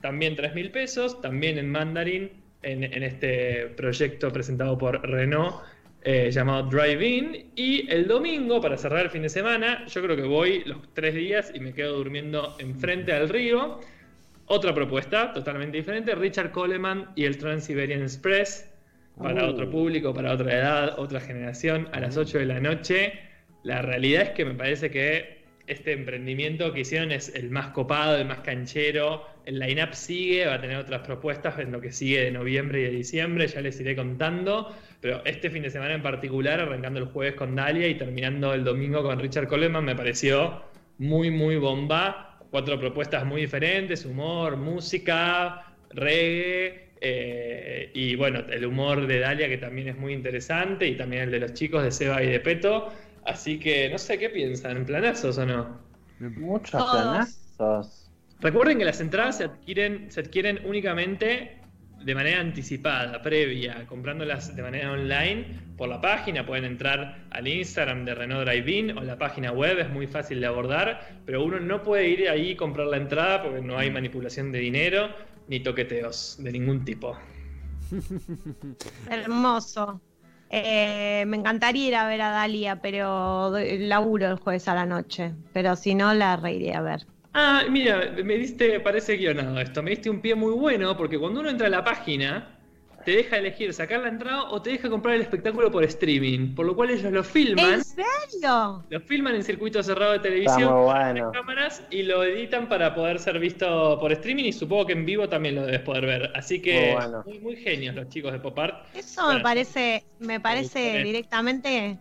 También 0.00 0.36
3 0.36 0.54
mil 0.54 0.70
pesos, 0.70 1.20
también 1.20 1.58
en 1.58 1.70
Mandarin, 1.70 2.30
en, 2.62 2.84
en 2.84 3.02
este 3.02 3.66
proyecto 3.76 4.30
presentado 4.30 4.76
por 4.78 5.08
Renault 5.08 5.56
eh, 6.06 6.30
llamado 6.30 6.68
Drive-In. 6.68 7.52
Y 7.56 7.90
el 7.90 8.06
domingo, 8.06 8.60
para 8.60 8.76
cerrar 8.76 9.06
el 9.06 9.10
fin 9.10 9.22
de 9.22 9.30
semana, 9.30 9.86
yo 9.86 10.02
creo 10.02 10.14
que 10.14 10.22
voy 10.22 10.62
los 10.64 10.92
tres 10.92 11.14
días 11.14 11.50
y 11.54 11.60
me 11.60 11.72
quedo 11.72 11.96
durmiendo 11.96 12.56
enfrente 12.58 13.12
al 13.12 13.30
río. 13.30 13.80
Otra 14.46 14.74
propuesta 14.74 15.32
totalmente 15.32 15.78
diferente, 15.78 16.14
Richard 16.14 16.50
Coleman 16.50 17.08
y 17.14 17.24
el 17.24 17.38
Trans-Siberian 17.38 18.02
Express, 18.02 18.70
para 19.22 19.46
Uh. 19.46 19.50
otro 19.50 19.70
público, 19.70 20.12
para 20.14 20.32
otra 20.32 20.52
edad, 20.54 20.98
otra 20.98 21.20
generación, 21.20 21.88
a 21.92 22.00
las 22.00 22.16
8 22.16 22.38
de 22.38 22.46
la 22.46 22.60
noche. 22.60 23.14
La 23.62 23.82
realidad 23.82 24.22
es 24.22 24.30
que 24.30 24.44
me 24.44 24.54
parece 24.54 24.90
que 24.90 25.44
este 25.66 25.92
emprendimiento 25.92 26.72
que 26.74 26.80
hicieron 26.80 27.10
es 27.12 27.34
el 27.34 27.50
más 27.50 27.68
copado, 27.68 28.16
el 28.18 28.26
más 28.26 28.40
canchero. 28.40 29.24
El 29.46 29.58
line-up 29.58 29.94
sigue, 29.94 30.46
va 30.46 30.54
a 30.54 30.60
tener 30.60 30.76
otras 30.76 31.00
propuestas 31.02 31.58
en 31.58 31.72
lo 31.72 31.80
que 31.80 31.90
sigue 31.92 32.22
de 32.22 32.30
noviembre 32.30 32.80
y 32.80 32.84
de 32.84 32.90
diciembre, 32.90 33.46
ya 33.46 33.60
les 33.60 33.80
iré 33.80 33.96
contando. 33.96 34.74
Pero 35.00 35.22
este 35.24 35.50
fin 35.50 35.62
de 35.62 35.70
semana 35.70 35.94
en 35.94 36.02
particular, 36.02 36.60
arrancando 36.60 37.00
el 37.00 37.06
jueves 37.06 37.34
con 37.34 37.54
Dalia 37.54 37.88
y 37.88 37.94
terminando 37.96 38.52
el 38.52 38.64
domingo 38.64 39.02
con 39.02 39.18
Richard 39.18 39.48
Coleman, 39.48 39.84
me 39.84 39.96
pareció 39.96 40.62
muy, 40.98 41.30
muy 41.30 41.56
bomba. 41.56 42.38
Cuatro 42.50 42.78
propuestas 42.78 43.24
muy 43.24 43.42
diferentes, 43.42 44.04
humor, 44.04 44.56
música, 44.56 45.74
reggae. 45.90 46.90
eh, 47.00 47.53
y 47.94 48.16
bueno, 48.16 48.40
el 48.50 48.66
humor 48.66 49.06
de 49.06 49.20
Dalia 49.20 49.48
que 49.48 49.56
también 49.56 49.88
es 49.88 49.96
muy 49.96 50.12
interesante 50.12 50.86
y 50.86 50.96
también 50.96 51.22
el 51.22 51.30
de 51.30 51.38
los 51.38 51.54
chicos 51.54 51.84
de 51.84 51.92
Seba 51.92 52.22
y 52.22 52.26
de 52.26 52.40
Peto. 52.40 52.92
Así 53.24 53.58
que 53.58 53.88
no 53.88 53.98
sé 53.98 54.18
qué 54.18 54.28
piensan, 54.28 54.84
planazos 54.84 55.38
o 55.38 55.46
no. 55.46 55.78
Muchos 56.18 56.72
Todos. 56.72 56.90
planazos. 56.90 58.10
Recuerden 58.40 58.78
que 58.78 58.84
las 58.84 59.00
entradas 59.00 59.38
se 59.38 59.44
adquieren, 59.44 60.10
se 60.10 60.20
adquieren 60.20 60.60
únicamente 60.66 61.60
de 62.02 62.14
manera 62.14 62.40
anticipada, 62.40 63.22
previa, 63.22 63.86
comprándolas 63.86 64.54
de 64.54 64.62
manera 64.62 64.90
online 64.90 65.60
por 65.78 65.88
la 65.88 66.00
página. 66.00 66.44
Pueden 66.44 66.64
entrar 66.64 67.26
al 67.30 67.46
Instagram 67.46 68.04
de 68.04 68.14
Renault 68.16 68.46
Drive-In 68.46 68.98
o 68.98 69.02
la 69.02 69.16
página 69.16 69.52
web, 69.52 69.78
es 69.78 69.88
muy 69.88 70.08
fácil 70.08 70.40
de 70.40 70.46
abordar, 70.46 71.20
pero 71.24 71.44
uno 71.44 71.60
no 71.60 71.82
puede 71.84 72.08
ir 72.08 72.28
ahí 72.28 72.50
y 72.50 72.56
comprar 72.56 72.88
la 72.88 72.96
entrada 72.96 73.42
porque 73.42 73.62
no 73.62 73.78
hay 73.78 73.90
manipulación 73.90 74.50
de 74.50 74.58
dinero 74.58 75.08
ni 75.46 75.60
toqueteos 75.60 76.36
de 76.40 76.52
ningún 76.52 76.84
tipo. 76.84 77.16
Hermoso. 79.10 80.00
Eh, 80.50 81.24
me 81.26 81.36
encantaría 81.38 81.88
ir 81.88 81.94
a 81.96 82.06
ver 82.06 82.20
a 82.22 82.30
Dalia, 82.30 82.80
pero 82.80 83.50
doy- 83.50 83.78
laburo 83.86 84.28
el 84.28 84.36
jueves 84.36 84.68
a 84.68 84.74
la 84.74 84.86
noche. 84.86 85.34
Pero 85.52 85.74
si 85.76 85.94
no, 85.94 86.14
la 86.14 86.36
reiré 86.36 86.74
a 86.74 86.82
ver. 86.82 87.06
Ah, 87.32 87.64
mira, 87.68 88.12
me 88.24 88.36
diste, 88.36 88.78
parece 88.80 89.16
guionado 89.16 89.58
esto, 89.58 89.82
me 89.82 89.90
diste 89.90 90.08
un 90.08 90.20
pie 90.20 90.36
muy 90.36 90.52
bueno 90.52 90.96
porque 90.96 91.18
cuando 91.18 91.40
uno 91.40 91.50
entra 91.50 91.66
a 91.66 91.70
la 91.70 91.82
página 91.82 92.53
te 93.04 93.12
deja 93.12 93.36
elegir 93.36 93.72
sacar 93.74 94.00
la 94.00 94.08
entrada 94.08 94.44
o 94.50 94.62
te 94.62 94.70
deja 94.70 94.88
comprar 94.88 95.14
el 95.16 95.22
espectáculo 95.22 95.70
por 95.70 95.84
streaming, 95.84 96.54
por 96.54 96.66
lo 96.66 96.74
cual 96.74 96.90
ellos 96.90 97.12
lo 97.12 97.22
filman. 97.22 97.74
¿En 97.74 97.84
serio? 97.84 98.84
Lo 98.88 99.00
filman 99.00 99.34
en 99.34 99.42
circuito 99.44 99.82
cerrado 99.82 100.12
de 100.12 100.18
televisión, 100.20 100.62
muy 100.62 100.68
con 100.72 100.84
bueno. 100.84 101.32
cámaras 101.32 101.82
y 101.90 102.02
lo 102.02 102.24
editan 102.24 102.68
para 102.68 102.94
poder 102.94 103.18
ser 103.18 103.38
visto 103.38 103.98
por 104.00 104.12
streaming 104.12 104.44
y 104.44 104.52
supongo 104.52 104.86
que 104.86 104.92
en 104.94 105.04
vivo 105.04 105.28
también 105.28 105.56
lo 105.56 105.66
debes 105.66 105.80
poder 105.80 106.06
ver. 106.06 106.32
Así 106.34 106.60
que 106.60 106.74
Muy 106.74 106.94
bueno. 106.94 107.22
muy, 107.26 107.38
muy 107.40 107.56
genios 107.56 107.94
los 107.94 108.08
chicos 108.08 108.32
de 108.32 108.38
Pop 108.38 108.58
Art. 108.58 108.86
Eso 108.94 109.22
Bueno, 109.22 109.38
me 109.38 109.42
parece, 109.42 110.04
me 110.20 110.40
parece 110.40 111.02
directamente 111.02 111.98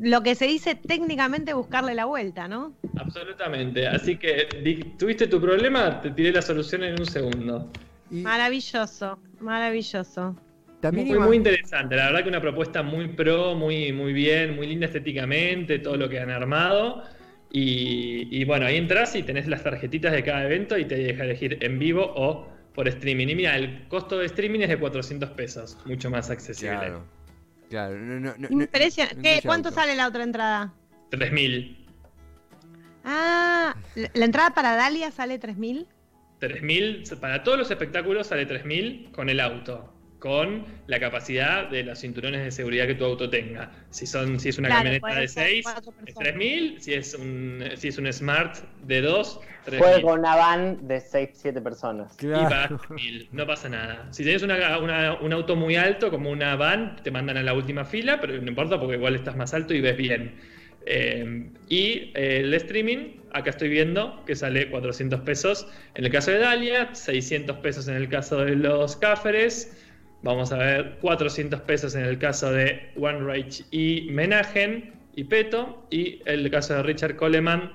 lo 0.00 0.22
que 0.22 0.34
se 0.34 0.46
dice 0.46 0.74
técnicamente 0.74 1.54
buscarle 1.54 1.94
la 1.94 2.04
vuelta, 2.04 2.48
¿no? 2.48 2.74
Absolutamente. 2.96 3.86
Así 3.86 4.16
que 4.16 4.48
tuviste 4.98 5.26
tu 5.26 5.40
problema, 5.40 6.00
te 6.00 6.10
tiré 6.10 6.32
la 6.32 6.42
solución 6.42 6.82
en 6.84 6.98
un 6.98 7.06
segundo. 7.06 7.70
Y 8.10 8.22
Maravilloso, 8.22 9.18
maravilloso. 9.40 10.36
también 10.80 11.08
Muy, 11.08 11.18
muy 11.18 11.36
interesante, 11.36 11.96
la 11.96 12.06
verdad 12.06 12.22
que 12.22 12.28
una 12.28 12.40
propuesta 12.40 12.82
muy 12.82 13.08
pro, 13.08 13.54
muy, 13.54 13.92
muy 13.92 14.12
bien, 14.12 14.54
muy 14.56 14.66
linda 14.66 14.86
estéticamente, 14.86 15.78
todo 15.78 15.96
lo 15.96 16.08
que 16.08 16.20
han 16.20 16.30
armado. 16.30 17.02
Y, 17.50 18.28
y 18.30 18.44
bueno, 18.44 18.66
ahí 18.66 18.76
entras 18.76 19.14
y 19.14 19.22
tenés 19.22 19.46
las 19.46 19.62
tarjetitas 19.62 20.12
de 20.12 20.22
cada 20.24 20.44
evento 20.44 20.76
y 20.76 20.84
te 20.86 20.96
deja 20.96 21.22
elegir 21.24 21.58
en 21.62 21.78
vivo 21.78 22.02
o 22.16 22.48
por 22.74 22.88
streaming. 22.88 23.28
Y 23.28 23.34
mira, 23.36 23.56
el 23.56 23.86
costo 23.88 24.18
de 24.18 24.26
streaming 24.26 24.60
es 24.60 24.68
de 24.68 24.78
400 24.78 25.30
pesos, 25.30 25.78
mucho 25.86 26.10
más 26.10 26.30
accesible. 26.30 26.76
Claro. 26.76 27.04
Claro, 27.70 27.96
no, 27.98 28.20
no, 28.20 28.34
no, 28.36 28.48
no- 28.50 28.62
Impresionante. 28.62 29.16
no 29.16 29.22
¿Qué? 29.22 29.40
¿Cuánto 29.46 29.68
auto. 29.68 29.80
sale 29.80 29.94
la 29.94 30.08
otra 30.08 30.24
entrada? 30.24 30.74
3000. 31.10 31.86
Ah, 33.04 33.74
la 33.94 34.10
la 34.14 34.24
entrada 34.24 34.50
para 34.50 34.76
Dalia 34.76 35.10
sale 35.10 35.38
3000. 35.38 35.86
3000, 36.48 37.04
para 37.20 37.42
todos 37.42 37.58
los 37.58 37.70
espectáculos 37.70 38.26
sale 38.26 38.46
3000 38.46 39.08
con 39.12 39.28
el 39.28 39.40
auto, 39.40 39.90
con 40.18 40.64
la 40.86 40.98
capacidad 41.00 41.68
de 41.68 41.82
los 41.82 41.98
cinturones 42.00 42.42
de 42.44 42.50
seguridad 42.50 42.86
que 42.86 42.94
tu 42.94 43.04
auto 43.04 43.28
tenga. 43.28 43.70
Si 43.90 44.06
son 44.06 44.40
si 44.40 44.48
es 44.48 44.58
una 44.58 44.68
Claro, 44.68 44.80
camioneta 44.80 45.06
puede 45.08 45.20
de 45.20 45.28
ser 45.28 45.46
6, 45.48 45.64
cuatro 45.64 45.90
es 45.90 45.96
personas. 46.14 46.18
3000, 46.18 46.80
si 46.80 46.94
es 46.94 47.14
un 47.14 47.64
si 47.76 47.88
es 47.88 47.98
un 47.98 48.12
Smart 48.12 48.56
de 48.82 49.00
2, 49.02 49.40
Juega 49.66 49.82
3000. 49.96 50.02
con 50.02 50.18
una 50.20 50.36
van 50.36 50.88
de 50.88 51.00
6, 51.00 51.30
7 51.34 51.60
personas. 51.60 52.14
Y 52.22 52.26
pagas 52.26 52.48
Claro. 52.68 52.78
3000, 52.78 53.28
no 53.32 53.46
pasa 53.46 53.68
nada. 53.68 54.08
Si 54.12 54.22
tienes 54.22 54.42
una- 54.42 54.78
una- 54.78 55.14
un 55.20 55.32
auto 55.32 55.56
muy 55.56 55.76
alto, 55.76 56.10
como 56.10 56.30
una 56.30 56.56
van, 56.56 56.96
te 57.02 57.10
mandan 57.10 57.36
a 57.36 57.42
la 57.42 57.52
última 57.54 57.84
fila, 57.84 58.18
pero 58.20 58.40
no 58.40 58.48
importa 58.48 58.78
porque 58.80 58.96
igual 58.96 59.14
estás 59.14 59.36
más 59.36 59.52
alto 59.54 59.74
y 59.74 59.80
ves 59.82 59.96
bien. 59.96 60.40
Eh, 60.86 61.50
y 61.68 62.12
eh, 62.14 62.40
el 62.40 62.54
streaming, 62.54 63.16
acá 63.32 63.50
estoy 63.50 63.68
viendo 63.68 64.22
que 64.26 64.36
sale 64.36 64.70
400 64.70 65.20
pesos 65.20 65.66
en 65.94 66.04
el 66.04 66.10
caso 66.10 66.30
de 66.30 66.38
Dalia, 66.38 66.94
600 66.94 67.56
pesos 67.58 67.88
en 67.88 67.96
el 67.96 68.08
caso 68.08 68.44
de 68.44 68.56
los 68.56 68.96
Cáferes, 68.96 69.76
vamos 70.22 70.52
a 70.52 70.58
ver 70.58 70.98
400 71.00 71.60
pesos 71.62 71.94
en 71.94 72.04
el 72.04 72.18
caso 72.18 72.52
de 72.52 72.90
One 72.96 73.20
Rage 73.20 73.64
y 73.70 74.08
Menagen 74.10 74.92
y 75.16 75.24
Peto, 75.24 75.86
y 75.90 76.20
el 76.26 76.50
caso 76.50 76.74
de 76.74 76.82
Richard 76.82 77.16
Coleman, 77.16 77.72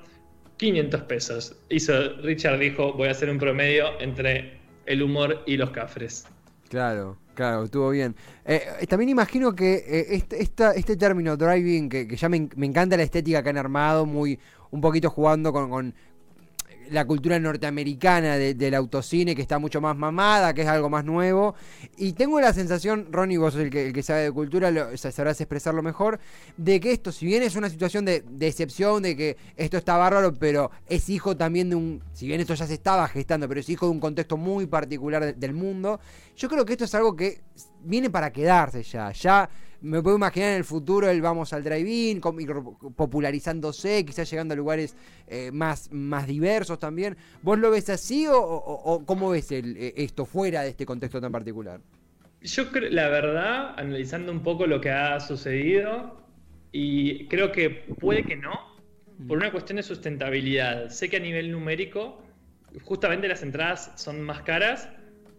500 0.58 1.02
pesos. 1.02 1.56
Hizo, 1.70 2.16
Richard 2.18 2.58
dijo, 2.58 2.92
voy 2.92 3.08
a 3.08 3.12
hacer 3.12 3.30
un 3.30 3.38
promedio 3.38 3.98
entre 4.00 4.58
el 4.86 5.02
humor 5.02 5.42
y 5.46 5.56
los 5.56 5.70
cafres. 5.70 6.26
Claro, 6.68 7.16
claro, 7.40 7.64
estuvo 7.64 7.88
bien. 7.88 8.14
Eh, 8.44 8.62
eh, 8.80 8.86
también 8.86 9.08
imagino 9.08 9.54
que 9.54 9.76
eh, 9.76 10.24
este, 10.30 10.42
este 10.78 10.96
término 10.98 11.38
driving, 11.38 11.88
que, 11.88 12.14
ya 12.14 12.28
me, 12.28 12.50
me 12.54 12.66
encanta 12.66 12.98
la 12.98 13.02
estética 13.02 13.42
que 13.42 13.48
han 13.48 13.56
armado, 13.56 14.04
muy 14.04 14.38
un 14.70 14.82
poquito 14.82 15.08
jugando 15.08 15.50
con 15.50 15.94
la 16.90 17.04
cultura 17.06 17.38
norteamericana 17.38 18.36
de- 18.36 18.54
del 18.54 18.74
autocine, 18.74 19.34
que 19.34 19.42
está 19.42 19.58
mucho 19.58 19.80
más 19.80 19.96
mamada, 19.96 20.52
que 20.54 20.62
es 20.62 20.68
algo 20.68 20.90
más 20.90 21.04
nuevo. 21.04 21.54
Y 21.96 22.12
tengo 22.12 22.40
la 22.40 22.52
sensación, 22.52 23.08
Ronnie, 23.10 23.38
vos 23.38 23.54
sos 23.54 23.62
el 23.62 23.70
que, 23.70 23.86
el 23.86 23.92
que 23.92 24.02
sabe 24.02 24.22
de 24.22 24.32
cultura, 24.32 24.70
sabrás 24.96 25.40
expresarlo 25.40 25.82
mejor, 25.82 26.20
de 26.56 26.80
que 26.80 26.92
esto, 26.92 27.12
si 27.12 27.26
bien 27.26 27.42
es 27.42 27.56
una 27.56 27.70
situación 27.70 28.04
de, 28.04 28.22
de 28.28 28.46
excepción, 28.48 29.02
de 29.02 29.16
que 29.16 29.36
esto 29.56 29.76
está 29.76 29.96
bárbaro, 29.96 30.34
pero 30.34 30.70
es 30.86 31.08
hijo 31.08 31.36
también 31.36 31.70
de 31.70 31.76
un, 31.76 32.02
si 32.12 32.26
bien 32.26 32.40
esto 32.40 32.54
ya 32.54 32.66
se 32.66 32.74
estaba 32.74 33.06
gestando, 33.08 33.48
pero 33.48 33.60
es 33.60 33.68
hijo 33.68 33.86
de 33.86 33.92
un 33.92 34.00
contexto 34.00 34.36
muy 34.36 34.66
particular 34.66 35.24
de- 35.24 35.32
del 35.34 35.54
mundo, 35.54 36.00
yo 36.36 36.48
creo 36.48 36.64
que 36.64 36.72
esto 36.72 36.84
es 36.84 36.94
algo 36.94 37.14
que 37.16 37.40
viene 37.82 38.10
para 38.10 38.32
quedarse 38.32 38.82
ya. 38.82 39.10
Ya 39.12 39.48
me 39.82 40.02
puedo 40.02 40.16
imaginar 40.16 40.50
en 40.50 40.56
el 40.56 40.64
futuro 40.64 41.08
el 41.08 41.22
vamos 41.22 41.52
al 41.52 41.64
drive-in, 41.64 42.20
popularizándose, 43.10 44.04
quizás 44.04 44.30
llegando 44.30 44.54
a 44.54 44.56
lugares 44.56 44.94
eh, 45.26 45.50
más, 45.52 45.90
más 45.92 46.26
diversos 46.26 46.78
también. 46.78 47.16
¿Vos 47.42 47.58
lo 47.58 47.70
ves 47.70 47.88
así 47.90 48.26
o, 48.26 48.38
o- 48.38 48.94
o 48.94 49.04
cómo 49.06 49.30
ves 49.30 49.50
el, 49.52 49.76
eh, 49.76 49.94
esto 49.96 50.24
fuera 50.26 50.62
de 50.62 50.70
este 50.70 50.84
contexto 50.86 51.20
tan 51.20 51.32
particular? 51.32 51.80
Yo 52.42 52.70
creo, 52.70 52.90
la 52.90 53.08
verdad, 53.08 53.74
analizando 53.78 54.32
un 54.32 54.42
poco 54.42 54.66
lo 54.66 54.80
que 54.80 54.90
ha 54.90 55.18
sucedido, 55.20 56.18
y 56.72 57.26
creo 57.28 57.50
que 57.52 57.68
puede 57.70 58.24
que 58.24 58.36
no, 58.36 58.52
por 59.26 59.36
una 59.38 59.50
cuestión 59.50 59.76
de 59.76 59.82
sustentabilidad. 59.82 60.88
Sé 60.88 61.10
que 61.10 61.16
a 61.16 61.20
nivel 61.20 61.50
numérico, 61.50 62.22
justamente 62.84 63.28
las 63.28 63.42
entradas 63.42 63.92
son 63.96 64.22
más 64.22 64.42
caras, 64.42 64.88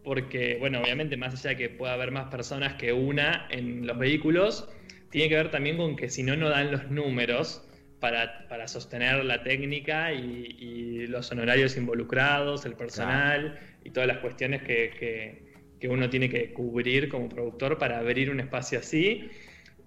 porque, 0.04 0.58
bueno, 0.60 0.82
obviamente, 0.82 1.18
más 1.18 1.34
allá 1.34 1.52
de 1.52 1.58
que 1.58 1.70
pueda 1.70 1.94
haber 1.94 2.12
más 2.12 2.28
personas 2.30 2.76
que 2.76 2.92
una 2.94 3.48
en 3.50 3.86
los 3.86 3.98
vehículos, 3.98 4.68
tiene 5.10 5.30
que 5.30 5.36
ver 5.36 5.52
también 5.52 5.78
con 5.78 5.96
que 5.96 6.10
si 6.10 6.24
no, 6.24 6.36
no 6.36 6.50
dan 6.50 6.72
los 6.72 6.90
números 6.90 7.68
para, 8.00 8.48
para 8.48 8.68
sostener 8.68 9.24
la 9.26 9.44
técnica 9.44 10.12
y, 10.14 10.56
y 10.58 11.08
los 11.08 11.32
honorarios 11.32 11.78
involucrados, 11.78 12.66
el 12.66 12.76
personal 12.76 13.60
y 13.84 13.92
todas 13.92 14.08
las 14.08 14.18
cuestiones 14.20 14.64
que, 14.64 14.92
que- 14.98 15.52
que 15.80 15.88
uno 15.88 16.10
tiene 16.12 16.30
que 16.30 16.54
cubrir 16.54 17.10
como 17.10 17.28
productor 17.28 17.80
para 17.80 17.98
abrir 17.98 18.30
un 18.30 18.40
espacio 18.40 18.78
así. 18.80 19.32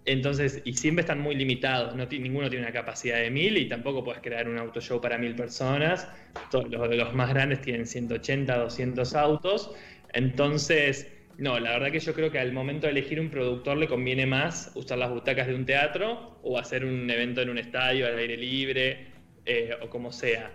Entonces, 0.07 0.61
y 0.65 0.75
siempre 0.75 1.01
están 1.01 1.21
muy 1.21 1.35
limitados, 1.35 1.95
no 1.95 2.05
ninguno 2.07 2.51
tiene 2.51 2.65
una 2.67 2.75
capacidad 2.75 3.17
de 3.19 3.31
mil 3.31 3.57
y 3.57 3.69
tampoco 3.69 4.05
puedes 4.05 4.21
crear 4.21 4.49
un 4.49 4.59
auto 4.59 4.81
show 4.81 5.01
para 5.01 5.17
mil 5.17 5.35
personas. 5.35 6.07
Todos 6.51 6.69
los, 6.69 6.95
los 6.95 7.15
más 7.15 7.31
grandes 7.31 7.63
tienen 7.63 7.87
180, 7.87 8.59
200 8.59 9.15
autos. 9.15 9.71
Entonces, 10.15 11.11
no, 11.39 11.59
la 11.59 11.73
verdad 11.73 11.91
que 11.93 12.01
yo 12.01 12.15
creo 12.15 12.31
que 12.31 12.39
al 12.39 12.53
momento 12.53 12.87
de 12.87 12.93
elegir 12.93 13.21
un 13.21 13.29
productor 13.31 13.77
le 13.77 13.89
conviene 13.89 14.25
más 14.27 14.71
usar 14.75 14.99
las 14.99 15.11
butacas 15.11 15.47
de 15.49 15.55
un 15.55 15.67
teatro 15.67 16.39
o 16.43 16.59
hacer 16.59 16.85
un 16.85 17.11
evento 17.11 17.43
en 17.43 17.51
un 17.51 17.59
estadio 17.59 18.07
al 18.07 18.17
aire 18.17 18.37
libre 18.37 19.09
eh, 19.45 19.75
o 19.83 19.89
como 19.91 20.13
sea. 20.13 20.51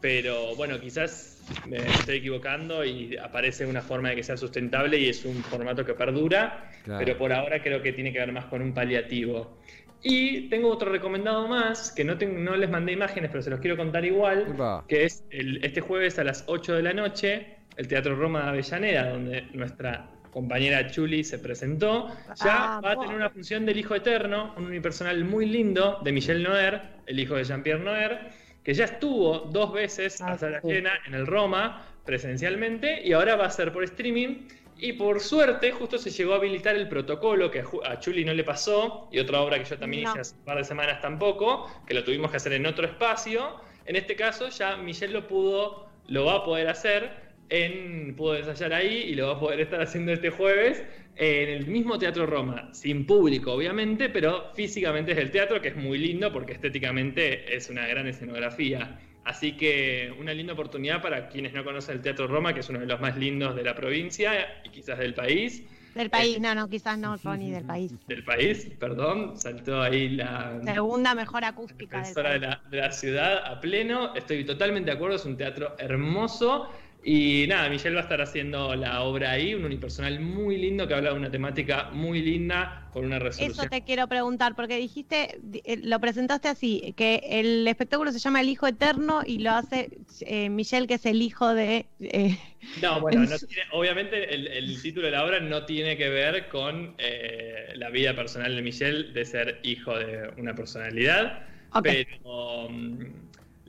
Pero 0.00 0.56
bueno, 0.56 0.80
quizás 0.80 1.44
me 1.68 1.76
estoy 1.76 2.16
equivocando 2.16 2.84
y 2.84 3.16
aparece 3.16 3.66
una 3.66 3.82
forma 3.82 4.08
de 4.10 4.16
que 4.16 4.22
sea 4.24 4.36
sustentable 4.36 4.98
y 4.98 5.08
es 5.08 5.24
un 5.24 5.36
formato 5.44 5.84
que 5.84 5.94
perdura, 5.94 6.70
Claro. 6.82 7.04
pero 7.04 7.16
por 7.18 7.32
ahora 7.32 7.62
creo 7.62 7.80
que 7.82 7.92
tiene 7.92 8.12
que 8.12 8.18
ver 8.18 8.32
más 8.32 8.46
con 8.46 8.62
un 8.62 8.74
paliativo. 8.74 9.58
Y 10.02 10.48
tengo 10.48 10.68
otro 10.68 10.90
recomendado 10.90 11.46
más, 11.46 11.92
que 11.92 12.02
no, 12.02 12.18
tengo- 12.18 12.38
no 12.40 12.56
les 12.56 12.68
mandé 12.68 12.92
imágenes, 12.92 13.30
pero 13.30 13.42
se 13.42 13.50
los 13.50 13.60
quiero 13.60 13.76
contar 13.76 14.04
igual, 14.04 14.48
Epa. 14.54 14.84
que 14.88 15.04
es 15.04 15.22
el- 15.30 15.64
este 15.64 15.80
jueves 15.80 16.18
a 16.18 16.24
las 16.24 16.42
8 16.48 16.74
de 16.74 16.82
la 16.82 16.92
noche, 16.92 17.46
el 17.76 17.88
Teatro 17.88 18.14
Roma 18.16 18.42
de 18.44 18.48
Avellaneda, 18.50 19.10
donde 19.10 19.42
nuestra 19.52 20.06
compañera 20.30 20.86
Chuli 20.90 21.24
se 21.24 21.38
presentó, 21.38 22.08
ya 22.42 22.76
Ah, 22.78 22.80
va 22.82 22.92
a 22.92 22.98
tener 22.98 23.14
una 23.16 23.28
función 23.30 23.66
del 23.66 23.78
Hijo 23.78 23.94
Eterno, 23.94 24.54
un 24.56 24.66
unipersonal 24.66 25.24
muy 25.24 25.46
lindo 25.46 25.98
de 26.02 26.12
Michel 26.12 26.42
Noer, 26.42 26.80
el 27.06 27.18
hijo 27.20 27.34
de 27.34 27.44
Jean-Pierre 27.44 27.82
Noer, 27.84 28.30
que 28.64 28.72
ya 28.74 28.84
estuvo 28.84 29.40
dos 29.40 29.72
veces 29.72 30.20
Ah, 30.22 30.32
a 30.32 30.38
sala 30.38 30.60
sí. 30.62 30.68
llena 30.68 30.92
en 31.06 31.14
el 31.14 31.26
Roma 31.26 31.84
presencialmente 32.04 33.02
y 33.04 33.12
ahora 33.12 33.36
va 33.36 33.46
a 33.46 33.50
ser 33.50 33.72
por 33.72 33.84
streaming. 33.84 34.46
Y 34.78 34.94
por 34.94 35.20
suerte, 35.20 35.70
justo 35.70 35.98
se 35.98 36.10
llegó 36.10 36.32
a 36.32 36.36
habilitar 36.36 36.74
el 36.74 36.88
protocolo 36.88 37.50
que 37.50 37.62
a 37.84 38.00
Chuli 38.00 38.24
no 38.24 38.32
le 38.34 38.42
pasó, 38.42 39.08
y 39.12 39.18
otra 39.20 39.40
obra 39.40 39.58
que 39.58 39.64
yo 39.64 39.78
también 39.78 40.04
No. 40.04 40.10
hice 40.10 40.20
hace 40.20 40.34
un 40.36 40.44
par 40.44 40.56
de 40.58 40.64
semanas 40.64 41.00
tampoco, 41.00 41.70
que 41.86 41.94
lo 41.94 42.02
tuvimos 42.02 42.30
que 42.30 42.38
hacer 42.38 42.54
en 42.54 42.66
otro 42.66 42.86
espacio. 42.86 43.60
En 43.84 43.94
este 43.96 44.16
caso, 44.16 44.48
ya 44.48 44.76
Michelle 44.76 45.12
lo 45.12 45.28
pudo, 45.28 45.86
lo 46.08 46.24
va 46.24 46.36
a 46.36 46.44
poder 46.44 46.68
hacer, 46.68 47.10
en, 47.52 48.14
pudo 48.16 48.36
ensayar 48.36 48.72
ahí 48.72 49.04
y 49.08 49.14
lo 49.14 49.28
va 49.28 49.34
a 49.34 49.40
poder 49.40 49.60
estar 49.60 49.82
haciendo 49.82 50.12
este 50.12 50.30
jueves 50.30 50.82
en 51.16 51.50
el 51.50 51.66
mismo 51.66 51.98
Teatro 51.98 52.24
Roma, 52.24 52.70
sin 52.72 53.04
público 53.04 53.52
obviamente, 53.52 54.08
pero 54.08 54.50
físicamente 54.54 55.12
es 55.12 55.18
el 55.18 55.30
teatro, 55.30 55.60
que 55.60 55.68
es 55.68 55.76
muy 55.76 55.98
lindo 55.98 56.32
porque 56.32 56.54
estéticamente 56.54 57.54
es 57.54 57.68
una 57.68 57.86
gran 57.86 58.06
escenografía. 58.06 58.98
Así 59.24 59.52
que 59.52 60.12
una 60.18 60.32
linda 60.32 60.54
oportunidad 60.54 61.00
para 61.02 61.28
quienes 61.28 61.52
no 61.52 61.62
conocen 61.62 61.96
el 61.96 62.02
Teatro 62.02 62.26
Roma, 62.26 62.54
que 62.54 62.60
es 62.60 62.68
uno 62.70 62.80
de 62.80 62.86
los 62.86 63.00
más 63.00 63.16
lindos 63.16 63.54
de 63.54 63.62
la 63.62 63.74
provincia 63.74 64.32
y 64.64 64.70
quizás 64.70 64.98
del 64.98 65.14
país. 65.14 65.62
Del 65.94 66.10
país, 66.10 66.40
no, 66.40 66.54
no, 66.54 66.68
quizás 66.68 66.98
no, 66.98 67.16
Ronnie, 67.18 67.52
del 67.52 67.64
país. 67.64 67.92
Del 68.08 68.24
país, 68.24 68.68
perdón, 68.80 69.38
saltó 69.38 69.82
ahí 69.82 70.08
la 70.08 70.58
Segunda 70.64 71.14
mejor 71.14 71.44
acústica 71.44 71.98
del 71.98 72.06
defensora 72.06 72.32
de 72.32 72.40
país. 72.40 72.58
la, 72.64 72.70
de 72.70 72.76
la 72.78 72.92
ciudad 72.92 73.44
a 73.44 73.60
pleno. 73.60 74.14
Estoy 74.16 74.44
totalmente 74.44 74.90
de 74.90 74.96
acuerdo, 74.96 75.16
es 75.16 75.24
un 75.26 75.36
teatro 75.36 75.76
hermoso. 75.78 76.68
Y 77.04 77.46
nada, 77.48 77.68
Michelle 77.68 77.94
va 77.94 78.00
a 78.02 78.04
estar 78.04 78.20
haciendo 78.20 78.74
la 78.76 79.02
obra 79.02 79.32
ahí, 79.32 79.54
un 79.54 79.64
unipersonal 79.64 80.20
muy 80.20 80.56
lindo 80.56 80.86
que 80.86 80.94
habla 80.94 81.10
de 81.10 81.16
una 81.16 81.30
temática 81.30 81.90
muy 81.92 82.22
linda 82.22 82.88
con 82.92 83.04
una 83.04 83.18
resolución. 83.18 83.66
Eso 83.66 83.68
te 83.70 83.82
quiero 83.82 84.06
preguntar, 84.08 84.54
porque 84.54 84.76
dijiste, 84.76 85.38
di- 85.42 85.62
eh, 85.64 85.78
lo 85.82 85.98
presentaste 86.00 86.48
así, 86.48 86.94
que 86.96 87.20
el 87.24 87.66
espectáculo 87.66 88.12
se 88.12 88.18
llama 88.20 88.40
El 88.40 88.48
Hijo 88.50 88.66
Eterno 88.68 89.22
y 89.26 89.38
lo 89.38 89.50
hace 89.52 89.90
eh, 90.20 90.48
Michelle, 90.48 90.86
que 90.86 90.94
es 90.94 91.06
el 91.06 91.22
hijo 91.22 91.52
de... 91.54 91.86
eh, 92.00 92.38
No, 92.74 93.00
bueno, 93.00 93.24
no 93.26 93.38
tiene- 93.48 93.64
obviamente 93.72 94.34
el, 94.34 94.46
el 94.48 94.80
título 94.80 95.06
de 95.06 95.12
la 95.12 95.24
obra 95.24 95.40
no 95.40 95.64
tiene 95.66 95.96
que 95.96 96.08
ver 96.08 96.48
con 96.48 96.94
eh, 96.98 97.72
la 97.76 97.90
vida 97.90 98.14
personal 98.14 98.54
de 98.54 98.62
Michelle 98.62 99.12
de 99.12 99.24
ser 99.24 99.60
hijo 99.62 99.98
de 99.98 100.30
una 100.38 100.54
personalidad, 100.54 101.46
pero 101.82 102.68
mm, 102.70 103.21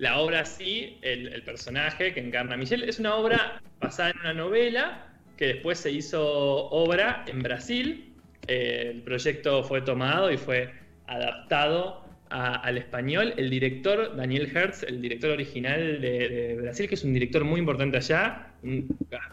la 0.04 0.20
obra 0.20 0.44
sí, 0.44 0.98
el, 1.02 1.42
personaje 1.44 2.14
que 2.14 2.20
encarna 2.20 2.56
a 2.56 2.58
Michelle, 2.58 2.88
es 2.88 3.00
una 3.00 3.16
obra 3.16 3.62
basada 3.80 4.10
en 4.12 4.20
una 4.20 4.34
novela 4.34 5.08
que 5.38 5.48
después 5.48 5.80
se 5.80 5.92
hizo 5.92 6.22
obra 6.70 7.24
en 7.26 7.42
Brasil. 7.42 8.14
Eh, 8.48 8.92
el 8.92 9.02
proyecto 9.02 9.64
fue 9.64 9.82
tomado 9.82 10.30
y 10.30 10.38
fue 10.38 10.70
adaptado 11.08 12.04
al 12.30 12.78
español. 12.80 13.34
El 13.38 13.50
director, 13.50 14.16
Daniel 14.16 14.52
Hertz, 14.54 14.84
el 14.84 15.02
director 15.02 15.30
original 15.30 16.02
de, 16.02 16.58
Brasil, 16.60 16.90
que 16.90 16.96
es 16.96 17.04
un 17.04 17.14
director 17.14 17.44
muy 17.44 17.60
importante 17.60 17.98
allá, 17.98 18.48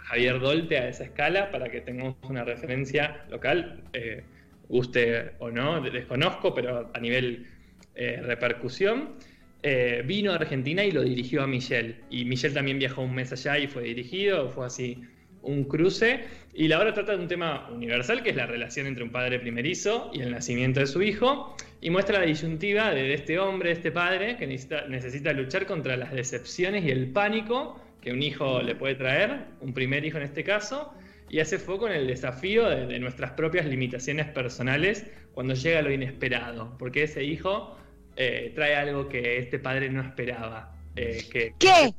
Javier 0.02 0.38
Dolte 0.38 0.76
a 0.76 0.88
esa 0.88 1.04
escala, 1.04 1.50
para 1.50 1.70
que 1.70 1.80
tengamos 1.80 2.16
una 2.28 2.44
referencia 2.44 3.24
local, 3.30 3.82
eh, 3.94 4.22
guste 4.68 5.32
o 5.38 5.50
no, 5.50 5.80
desconozco, 5.80 6.54
pero 6.54 6.90
a 6.92 7.00
nivel 7.00 7.46
eh, 7.94 8.20
repercusión. 8.22 9.14
Eh, 9.62 10.02
vino 10.06 10.32
a 10.32 10.36
Argentina 10.36 10.82
y 10.84 10.90
lo 10.90 11.02
dirigió 11.02 11.42
a 11.42 11.46
Michelle. 11.46 11.96
Y 12.10 12.24
Michelle 12.24 12.54
también 12.54 12.78
viajó 12.78 13.02
un 13.02 13.14
mes 13.14 13.32
allá 13.32 13.58
y 13.58 13.66
fue 13.66 13.82
dirigido, 13.82 14.48
fue 14.50 14.66
así 14.66 15.02
un 15.42 15.64
cruce. 15.64 16.20
Y 16.54 16.68
la 16.68 16.78
obra 16.78 16.94
trata 16.94 17.12
de 17.12 17.18
un 17.18 17.28
tema 17.28 17.68
universal, 17.70 18.22
que 18.22 18.30
es 18.30 18.36
la 18.36 18.46
relación 18.46 18.86
entre 18.86 19.04
un 19.04 19.10
padre 19.10 19.38
primerizo 19.38 20.10
y 20.14 20.20
el 20.20 20.30
nacimiento 20.30 20.80
de 20.80 20.86
su 20.86 21.02
hijo. 21.02 21.54
Y 21.80 21.90
muestra 21.90 22.20
la 22.20 22.26
disyuntiva 22.26 22.92
de 22.92 23.14
este 23.14 23.38
hombre, 23.38 23.72
este 23.72 23.92
padre, 23.92 24.36
que 24.36 24.46
necesita, 24.46 24.86
necesita 24.88 25.32
luchar 25.32 25.66
contra 25.66 25.96
las 25.96 26.12
decepciones 26.12 26.84
y 26.84 26.90
el 26.90 27.08
pánico 27.08 27.80
que 28.00 28.12
un 28.12 28.22
hijo 28.22 28.62
le 28.62 28.74
puede 28.74 28.94
traer, 28.94 29.44
un 29.60 29.74
primer 29.74 30.04
hijo 30.06 30.16
en 30.16 30.24
este 30.24 30.42
caso, 30.42 30.92
y 31.28 31.40
hace 31.40 31.58
foco 31.58 31.86
en 31.86 31.94
el 31.94 32.06
desafío 32.06 32.68
de, 32.68 32.86
de 32.86 32.98
nuestras 32.98 33.32
propias 33.32 33.66
limitaciones 33.66 34.26
personales 34.26 35.06
cuando 35.32 35.54
llega 35.54 35.82
lo 35.82 35.92
inesperado, 35.92 36.76
porque 36.78 37.02
ese 37.04 37.22
hijo 37.24 37.76
eh, 38.22 38.52
trae 38.54 38.74
algo 38.76 39.08
que 39.08 39.38
este 39.38 39.58
padre 39.58 39.88
no 39.88 40.02
esperaba. 40.02 40.76
eh, 40.96 41.24
que, 41.32 41.54
¿Qué? 41.58 41.94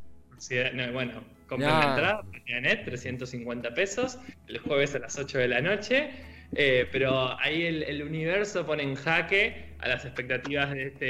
que- 0.49 0.71
no, 0.73 0.91
bueno, 0.93 1.23
compren 1.47 1.71
No. 1.71 1.79
la 1.79 1.89
entrada, 1.89 2.23
net, 2.62 2.84
350 2.86 3.73
pesos, 3.73 4.19
el 4.47 4.60
jueves 4.60 4.93
a 4.95 4.99
las 4.99 5.17
8 5.17 5.39
de 5.39 5.47
la 5.47 5.62
noche. 5.62 6.10
eh, 6.53 6.86
pero 6.91 7.39
ahí 7.39 7.63
el, 7.63 7.81
el 7.84 8.03
universo 8.03 8.65
pone 8.65 8.84
en 8.84 8.95
jaque 8.95 9.73
a 9.79 9.88
las 9.88 10.03
expectativas 10.03 10.71
de 10.73 10.88
este, 10.88 11.05